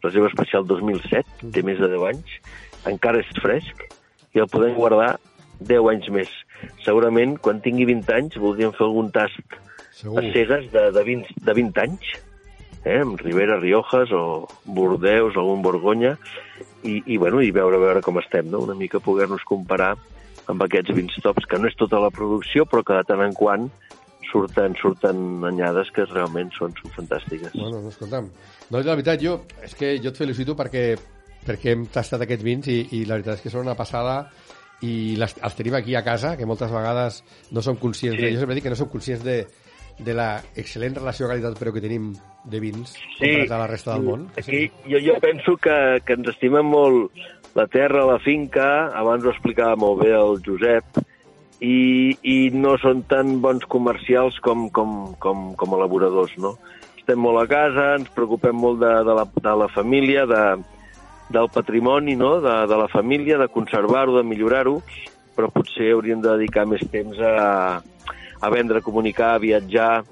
[0.06, 2.38] reserva especial 2007, té més de 10 anys,
[2.94, 3.82] encara és fresc
[4.36, 5.16] i el podem guardar
[5.58, 6.40] 10 anys més.
[6.86, 9.58] Segurament, quan tingui 20 anys, voldríem fer algun tast
[9.90, 10.20] Segur.
[10.22, 12.18] a cegues de, de, 20, de 20 anys,
[12.84, 16.16] eh, amb Ribera, Riojas o Bordeus, algun Borgonya,
[16.82, 18.62] i, i, bueno, i veure, veure com estem, no?
[18.64, 19.94] una mica poder-nos comparar
[20.50, 23.34] amb aquests vins tops, que no és tota la producció, però que de tant en
[23.36, 23.68] quant
[24.30, 27.52] surten, surten anyades que realment són, són fantàstiques.
[27.54, 28.28] Bueno, no, escolta'm.
[28.70, 30.84] No, la veritat, jo, és que jo et felicito perquè,
[31.46, 34.22] perquè hem tastat aquests vins i, i la veritat és que són una passada
[34.86, 37.20] i les, els tenim aquí a casa, que moltes vegades
[37.52, 38.24] no som conscients Sí.
[38.24, 38.32] de...
[38.34, 39.42] Jo sempre dic que no som conscients de,
[40.04, 42.12] de la excel·lent relació qualitat-preu que tenim
[42.44, 43.28] de vins Sí.
[43.28, 43.44] sí.
[43.50, 44.26] a la resta del món.
[44.40, 47.12] Aquí, jo, jo penso que, que ens estimem molt
[47.54, 51.02] la terra, la finca, abans ho explicava molt bé el Josep,
[51.60, 56.54] i, i no són tan bons comercials com, com, com, com elaboradors, no?
[56.96, 60.44] Estem molt a casa, ens preocupem molt de, de, la, de la família, de,
[61.34, 64.78] del patrimoni, no?, de, de la família, de conservar-ho, de millorar-ho,
[65.36, 67.80] però potser hauríem de dedicar més temps a,
[68.40, 70.04] a vendre, a comunicar, a viatjar,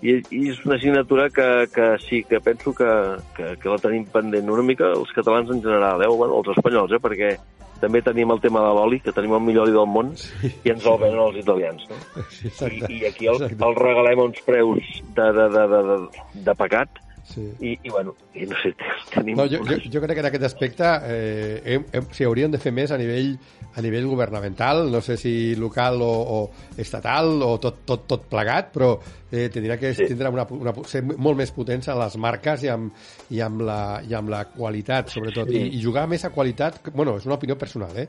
[0.00, 2.90] i, i és una assignatura que, que sí, que penso que,
[3.36, 6.08] que, que la tenim pendent una mica els catalans en general, eh?
[6.08, 7.02] o bueno, els espanyols, eh?
[7.04, 7.34] perquè
[7.80, 10.72] també tenim el tema de l'oli, que tenim el millor oli del món, sí, i
[10.72, 12.00] ens el venen els italians, no?
[12.28, 12.88] Sí, exacte.
[12.88, 13.60] I, I aquí el, exacte.
[13.68, 17.44] el regalem a uns preus de, de, de, de, de, de pecat, Sí.
[17.60, 18.72] i, i bueno, i no sé,
[19.12, 19.36] tenim...
[19.38, 22.58] No, jo, jo, jo crec que en aquest aspecte eh, hem, hem, sí, hauríem de
[22.58, 23.36] fer més a nivell,
[23.76, 26.40] a nivell governamental, no sé si local o, o
[26.80, 28.90] estatal o tot, tot, tot plegat, però
[29.30, 30.08] eh, tindrà que Sí.
[30.10, 32.90] tindrà una, una, ser molt més potents a les marques i amb,
[33.30, 35.52] i amb, la, i amb la qualitat, sobretot.
[35.52, 35.60] Sí.
[35.68, 38.08] I, I jugar més a qualitat, bueno, és una opinió personal, eh?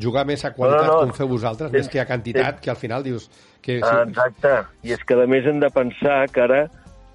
[0.00, 1.00] Jugar més a qualitat, no.
[1.02, 3.26] com feu vosaltres, més que a quantitat, que al final dius...
[3.62, 4.54] Que, Ah, exacte.
[4.82, 6.62] I és que, a més, hem de pensar que ara,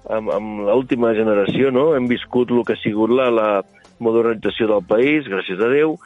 [0.06, 3.48] amb, amb l'última generació, no?, hem viscut el que ha sigut la, la
[4.04, 5.96] modernització del país, gràcies a Déu,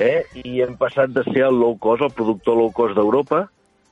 [0.00, 0.24] eh?
[0.40, 3.46] i hem passat de ser el low cost, el productor low cost d'Europa,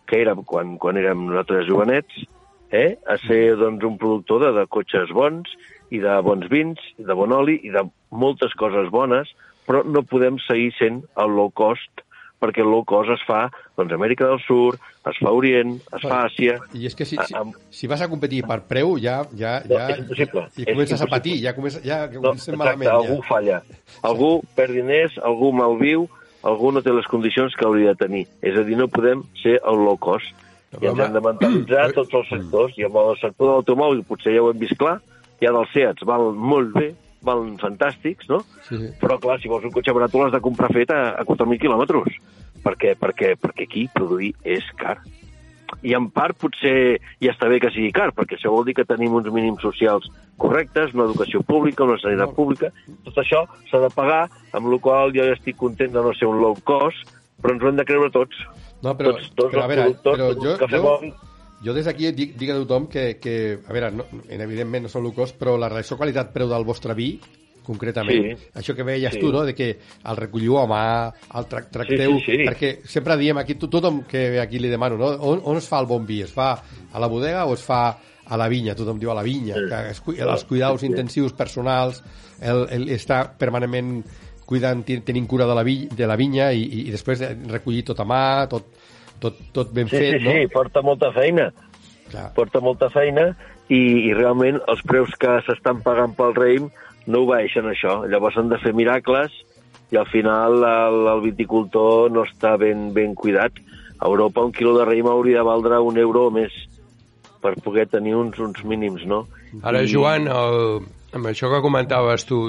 [0.08, 2.24] que era quan, quan érem nosaltres jovenets,
[2.72, 2.96] eh?
[3.06, 5.52] a ser doncs, un productor de, de cotxes bons
[5.90, 9.30] i de bons vins, de bon oli i de moltes coses bones,
[9.68, 12.02] però no podem seguir sent el low cost
[12.41, 14.78] perquè el low cost es fa doncs, a Amèrica del Sur,
[15.11, 16.59] es fa Orient, es fa Àsia...
[16.74, 19.76] I és que si, si, amb- si vas a competir per preu, ja, ja, No,
[19.76, 20.47] ja, és impossible.
[20.57, 22.91] ja, És comences a patir, ja comences, ja No, comencem exacte, malament.
[22.91, 23.28] algú Ja.
[23.28, 23.62] falla.
[24.03, 26.09] Algú perd diners, algú malviu,
[26.43, 28.26] algú no té les condicions que hauria de tenir.
[28.41, 30.32] És a dir, no podem ser el low cost.
[30.80, 32.72] I ens hem de mentalitzar tots els sectors.
[32.78, 35.01] I amb el sector de l'automòbil potser ja ho hem vist clar.
[35.43, 36.95] Ja dels Seats valen molt bé,
[37.27, 38.41] valen fantàstics, no?
[38.68, 38.91] Sí, sí.
[39.01, 41.61] Però, clar, si vols un cotxe barat, tu l'has de comprar fet a, a 4.000
[41.62, 42.21] quilòmetres.
[42.64, 42.95] Per què?
[43.01, 44.99] Perquè, perquè aquí produir és car.
[45.87, 48.89] I en part potser ja està bé que sigui car, perquè això vol dir que
[48.89, 50.09] tenim uns mínims socials
[50.41, 52.73] correctes, una educació pública, una sanitat pública.
[53.07, 56.29] Tot això s'ha de pagar, amb la qual jo ja estic content de no ser
[56.29, 58.45] un low cost, però ens ho hem de creure tots.
[58.83, 60.97] No, però, tots, tots però a veure, productors però jo, que fem jo.
[61.64, 65.02] Jo des d'aquí dic, dic a tothom que, que a veure, no, evidentment no són
[65.04, 67.18] low cost, però la relació qualitat-preu del vostre vi,
[67.62, 68.46] concretament, Sí.
[68.56, 69.20] això que veies Sí.
[69.20, 72.16] tu, no?, de que el recolliu a mà, el tra tracteu...
[72.18, 72.46] Sí, sí, sí.
[72.48, 75.78] Perquè sempre diem aquí, to- tothom que aquí li demano, no?, on, on es fa
[75.80, 76.22] el bon vi?
[76.22, 76.54] Es fa
[76.92, 78.74] a la bodega o es fa a la vinya?
[78.74, 79.68] Tothom diu a la vinya, Sí.
[79.68, 82.02] que es, els cuidaus intensius personals,
[82.40, 84.04] el, el estar permanentment
[84.46, 87.84] cuidant, ten- tenint cura de la, vi, de la vinya i, i, i després recollir
[87.84, 88.72] tot a mà, tot,
[89.23, 90.33] tot, tot ben Sí, fet, sí, no?
[90.33, 91.51] sí, porta molta feina.
[92.11, 92.33] Clar.
[92.35, 93.29] porta molta feina
[93.71, 96.64] i, i realment els preus que s'estan pagant pel raïm
[97.07, 98.01] no obeeixen això.
[98.11, 99.31] Llavors han de fer miracles
[99.95, 103.55] i al final el, el viticultor no està ben, ben cuidat.
[104.01, 106.51] A Europa un quilo de raïm hauria de valdre un euro o més
[107.41, 109.23] per poder tenir uns, uns mínims, no?
[109.62, 110.83] Ara, Joan, el,
[111.16, 112.43] amb això que comentaves tu,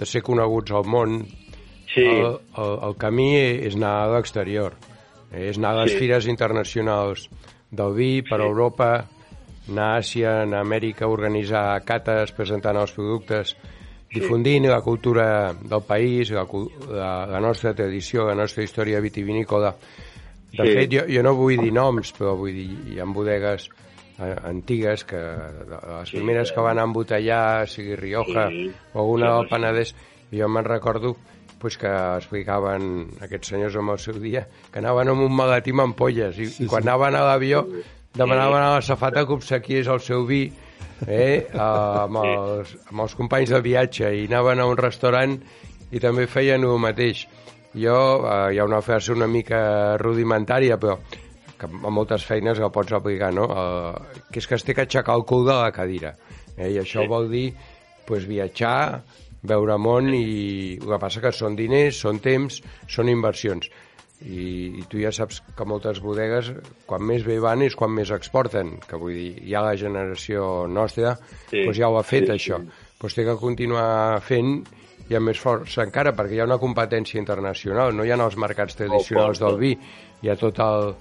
[0.00, 1.20] de ser coneguts al món,
[1.94, 4.72] Sí, el, el, el camí és anar a l'exterior.
[5.32, 5.98] És anar a les Sí.
[5.98, 7.28] fires internacionals
[7.70, 8.46] del vi per Sí.
[8.46, 9.06] Europa,
[9.68, 13.56] anar a Àsia, anar a Amèrica, organitzar cates, presentant els productes,
[14.12, 16.46] difundint la cultura del país, la,
[16.90, 19.74] la, la nostra tradició, la nostra història vitivinícola.
[20.54, 20.72] De Sí.
[20.72, 23.68] fet, jo, jo no vull dir noms, però vull dir, hi ha bodegues
[24.20, 28.70] eh, antigues que les Sí, primeres que van embotellar, sigui Rioja Sí.
[28.92, 29.50] o una Sí, del sí.
[29.50, 29.94] Penedès,
[30.30, 31.16] jo me'n recordo
[31.64, 35.86] pues, que explicaven aquests senyors amb el seu dia que anaven amb un magatí amb
[35.88, 37.64] ampolles i, i quan anaven a l'avió
[38.14, 40.42] demanaven a la safata que obsequiés el seu vi
[41.08, 45.38] eh, amb, els, amb els companys de viatge i anaven a un restaurant
[45.94, 47.24] i també feien el mateix.
[47.74, 50.98] Jo, eh, hi ha una frase una mica rudimentària, però
[51.58, 53.48] que amb moltes feines el pots aplicar, no?
[53.50, 56.14] Eh, que és que es té que aixecar el cul de la cadira.
[56.56, 56.70] Eh?
[56.70, 57.10] I això Sí.
[57.10, 57.48] vol dir
[58.06, 59.02] pues, viatjar,
[59.44, 63.68] veure món i el que passa que són diners, són temps, són inversions.
[64.24, 66.48] I, i tu ja saps que moltes bodegues,
[66.88, 71.16] quan més bé van és quan més exporten, que vull dir, ja la generació nostra
[71.50, 72.60] Sí, pues ja ho ha fet, sí, això.
[72.62, 72.94] sí.
[73.00, 74.62] Pues té que continuar fent
[75.10, 78.38] i amb més força encara, perquè hi ha una competència internacional, no hi ha els
[78.40, 79.74] mercats tradicionals fort, del vi,
[80.24, 80.94] hi ha tot el,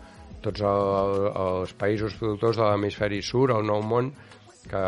[0.43, 4.11] tots el, els països productors de l'hemisferi sud, el nou món,
[4.69, 4.83] que,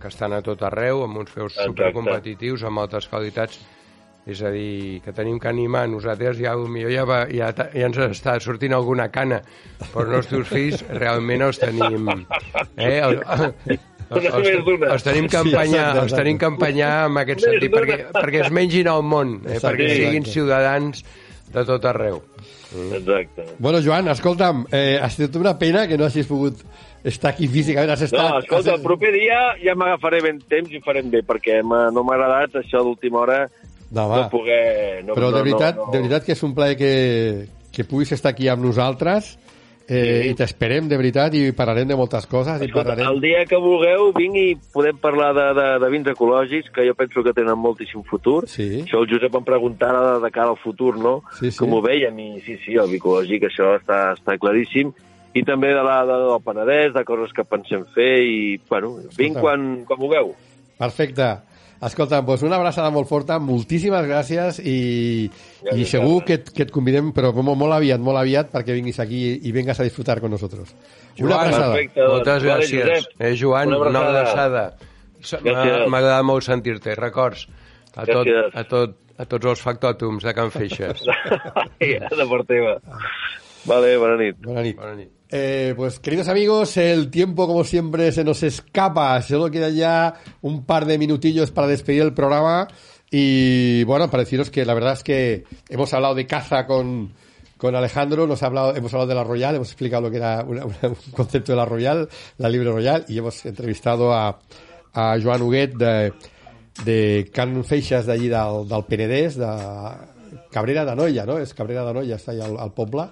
[0.00, 1.70] que estan a tot arreu, amb uns preus Exacte.
[1.72, 3.58] supercompetitius, amb altes qualitats,
[4.26, 5.84] és a dir, que tenim que animar.
[5.88, 9.38] Nosaltres ja, millor ja, va, ja, ja ens està sortint alguna cana
[9.92, 10.82] però els nostres fills.
[10.90, 14.90] Realment els tenim eh, el, els, Una més d'una.
[14.94, 18.52] els tenim que Sí, empenyar, els tenim que empenyar en aquest sentit perquè, perquè es
[18.54, 21.02] mengin el món eh, perquè siguin ciutadans
[21.54, 22.20] de tot arreu.
[22.98, 23.46] Exacte.
[23.62, 26.62] Bueno, Joan, escolta'm, eh, ha estat una pena que no hagis pogut
[27.06, 27.92] estar aquí físicament.
[27.94, 28.78] Has estat, No, escolta, has...
[28.78, 32.82] el proper dia ja m'agafaré ben temps i farem bé, perquè no m'ha agradat això
[32.84, 33.40] d'última hora
[33.90, 34.24] No, va.
[34.24, 35.04] no poder...
[35.06, 35.92] No, Però de veritat, no, no.
[35.94, 36.94] de veritat que és un plaer que,
[37.72, 39.36] que puguis estar aquí amb nosaltres,
[39.86, 42.58] eh, i t'esperem, de veritat, i parlarem de moltes coses.
[42.58, 43.12] I Escolta, parlarem...
[43.14, 46.96] el dia que vulgueu, vinc i podem parlar de, de, de vins ecològics, que jo
[46.98, 48.40] penso que tenen moltíssim futur.
[48.50, 48.82] Sí.
[48.82, 51.20] Això el Josep em preguntara de, de cara al futur, no?
[51.38, 51.58] Sí, sí.
[51.62, 54.90] Com ho veiem, i sí, sí, el ecològic, això està, està claríssim.
[55.36, 58.38] I també de la, de, del Penedès, de coses que pensem fer, i,
[58.70, 59.42] bueno, vinc Escolta.
[59.44, 60.32] quan, quan vulgueu.
[60.78, 61.26] Perfecte.
[61.86, 65.28] Escolta, doncs una abraçada molt forta, moltíssimes gràcies i, i
[65.66, 68.96] Gràcies, segur que, et- que et convidem, però molt, molt aviat, molt aviat, perquè vinguis
[69.04, 70.72] aquí i vengas a disfrutar con nosotros.
[71.20, 71.72] Una Joan, abraçada.
[71.74, 72.12] Perfecte, doncs.
[72.14, 72.86] Moltes Vale, gràcies.
[72.86, 73.20] Josep.
[73.20, 74.64] Eh, Joan, Una una abraçada.
[75.44, 76.94] M'ha agradat molt sentir-te.
[76.96, 77.44] Records
[77.94, 78.54] a, tot, Gràcies.
[78.56, 81.04] a, tot, a tots els factòtums de Can Feixes.
[81.80, 82.78] de part teva.
[83.66, 84.40] Vale, bona nit.
[84.44, 84.76] Bona nit.
[84.80, 85.12] Bona nit.
[85.28, 89.20] Eh, pues queridos amigos, el tiempo como siempre se nos escapa.
[89.22, 92.68] Solo quedan ya un par de minutillos para despedir el programa.
[93.10, 97.12] Y bueno, para deciros que la verdad es que hemos hablado de caza con,
[97.56, 101.56] con Alejandro, hemos hablado de la Royal, hemos explicado lo que era un concepto de
[101.56, 102.08] la Royal,
[102.38, 104.38] la Libre Royal, y hemos entrevistado a,
[104.92, 106.12] a Joan Huguet de,
[106.84, 109.50] de Can Feixes d'allí del, del Penedès, de
[110.50, 111.38] Cabrera d'Anoia, no?
[111.38, 113.06] És Cabrera d'Anoia, està allà al, al poble,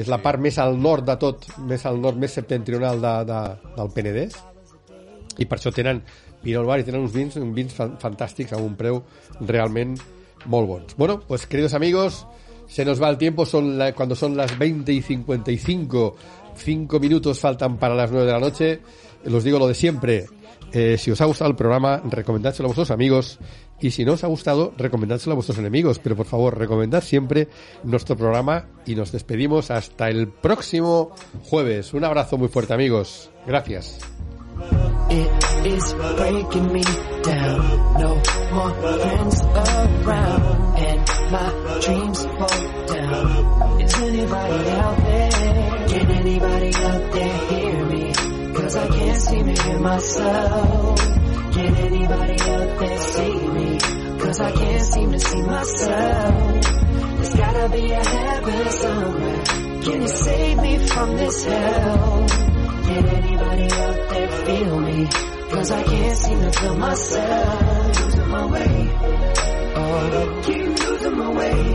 [0.00, 3.10] que és la part més al nord de tot, més al nord, més septentrional de,
[3.28, 3.40] de,
[3.76, 4.36] del Penedès,
[5.38, 6.00] i per això tenen
[6.40, 9.02] Pinot Bar i tenen uns vins, uns vins fantàstics un preu
[9.44, 9.98] realment
[10.46, 10.96] molt bons.
[10.96, 12.26] Bueno, pues queridos amigos,
[12.66, 16.16] se nos va el tiempo, son la- cuando son las 20 y 55,
[16.56, 18.80] 5 minutos faltan para las 9 de la noche.
[19.24, 20.26] Los digo lo de siempre,
[20.72, 23.38] eh, si os ha gustado el programa, recomendádselo a vuestros amigos
[23.80, 25.98] y si no os ha gustado, recomendádselo a vuestros enemigos.
[25.98, 27.48] Pero por favor, recomendad siempre
[27.84, 31.12] nuestro programa y nos despedimos hasta el próximo
[31.44, 31.94] jueves.
[31.94, 33.30] Un abrazo muy fuerte, amigos.
[33.46, 33.98] Gracias.
[51.60, 53.78] Can anybody out there see me?
[54.18, 56.62] Cause I can't seem to see myself.
[56.62, 59.44] There's gotta be a heaven somewhere.
[59.82, 62.26] Can you save me from this hell?
[62.86, 65.06] Can anybody out there feel me?
[65.50, 68.00] Cause I can't seem to feel myself.
[68.00, 68.90] Losing my way.
[69.76, 71.74] Oh, I keep losing my way.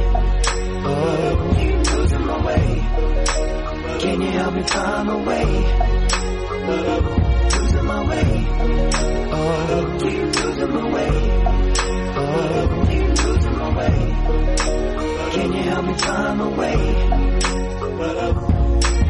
[0.87, 2.65] Oh, keep losing my way.
[3.99, 7.24] Can you help me find my way?
[8.05, 8.45] Losing my way.
[9.31, 11.13] Oh, keep losing my way.
[12.17, 13.97] Oh, keep losing my way.
[15.33, 16.77] Can you help me find my way?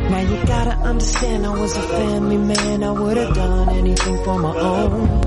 [0.10, 4.56] Now you gotta understand I was a family man, I would've done anything for my
[4.58, 5.22] own.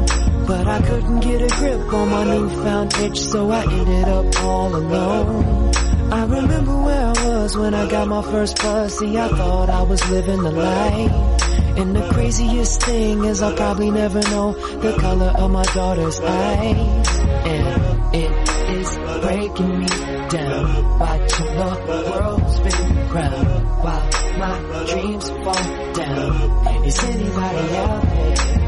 [0.46, 4.74] But I couldn't get a grip on my newfound itch, so I ended up all
[4.74, 5.72] alone.
[6.10, 9.82] I remember where I was when I got my first buzz, see I thought I
[9.82, 11.37] was living the life.
[11.78, 17.18] And the craziest thing is I'll probably never know the color of my daughter's eyes.
[17.20, 18.32] And it
[18.78, 19.86] is breaking me
[20.28, 26.84] down, watching the world spin round while my dreams fall down.
[26.84, 28.58] Is anybody out there?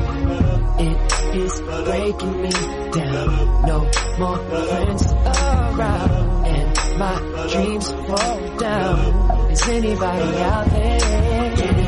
[0.78, 2.50] It is breaking me
[2.92, 3.66] down.
[3.66, 3.90] No
[4.20, 9.50] more friends around, and my dreams fall down.
[9.50, 11.39] Is anybody out there?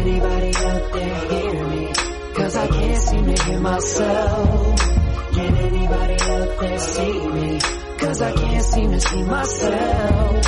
[0.02, 1.92] Anybody out there hear me?
[2.34, 4.80] Cause I can't seem to hear myself.
[5.32, 7.60] Can anybody out there see me?
[8.00, 10.42] Cause I can't seem to see myself.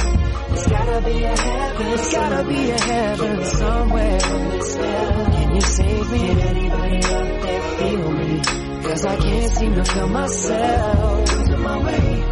[0.48, 1.86] There's gotta be a heaven.
[1.86, 4.18] There's gotta be a heaven somewhere.
[4.18, 6.18] Can you save me?
[6.18, 8.40] Can anybody out there feel me?
[8.82, 11.32] Cause I can't seem to feel myself.
[11.32, 12.24] Losing my way.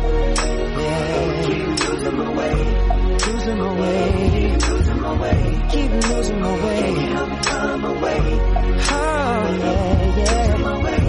[0.83, 1.77] Yeah.
[1.89, 2.55] Losing my way.
[3.27, 4.82] Losing my way.
[5.13, 5.61] Keep losing my way.
[5.69, 6.81] Keep losing my way.
[6.81, 8.23] Can you help me find my way?
[8.91, 8.95] Oh,
[9.61, 10.47] yeah, yeah.
[10.47, 11.05] Losing my way.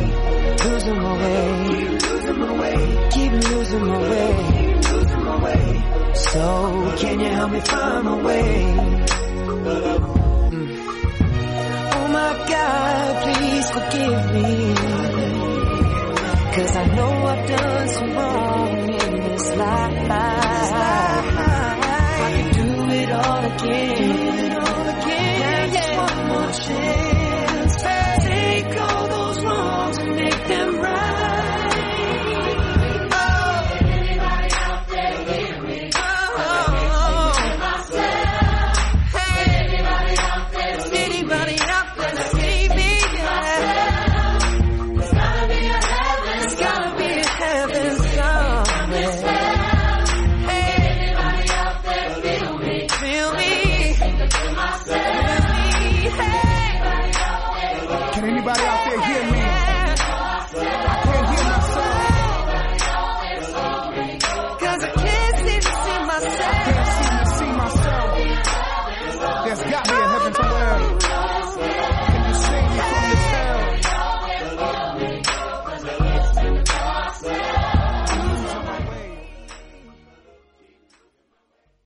[0.65, 1.43] Losing my way.
[1.71, 2.77] Keep losing my way.
[3.11, 4.31] Keep losing my way.
[4.57, 5.63] Keep losing my way.
[6.15, 6.43] So,
[6.97, 8.75] can you help me find my way?
[10.51, 10.69] Mm.
[11.95, 14.73] Oh my God, please forgive me.
[16.55, 20.09] Cause I know I've done some wrong in this life
[23.61, 24.22] again.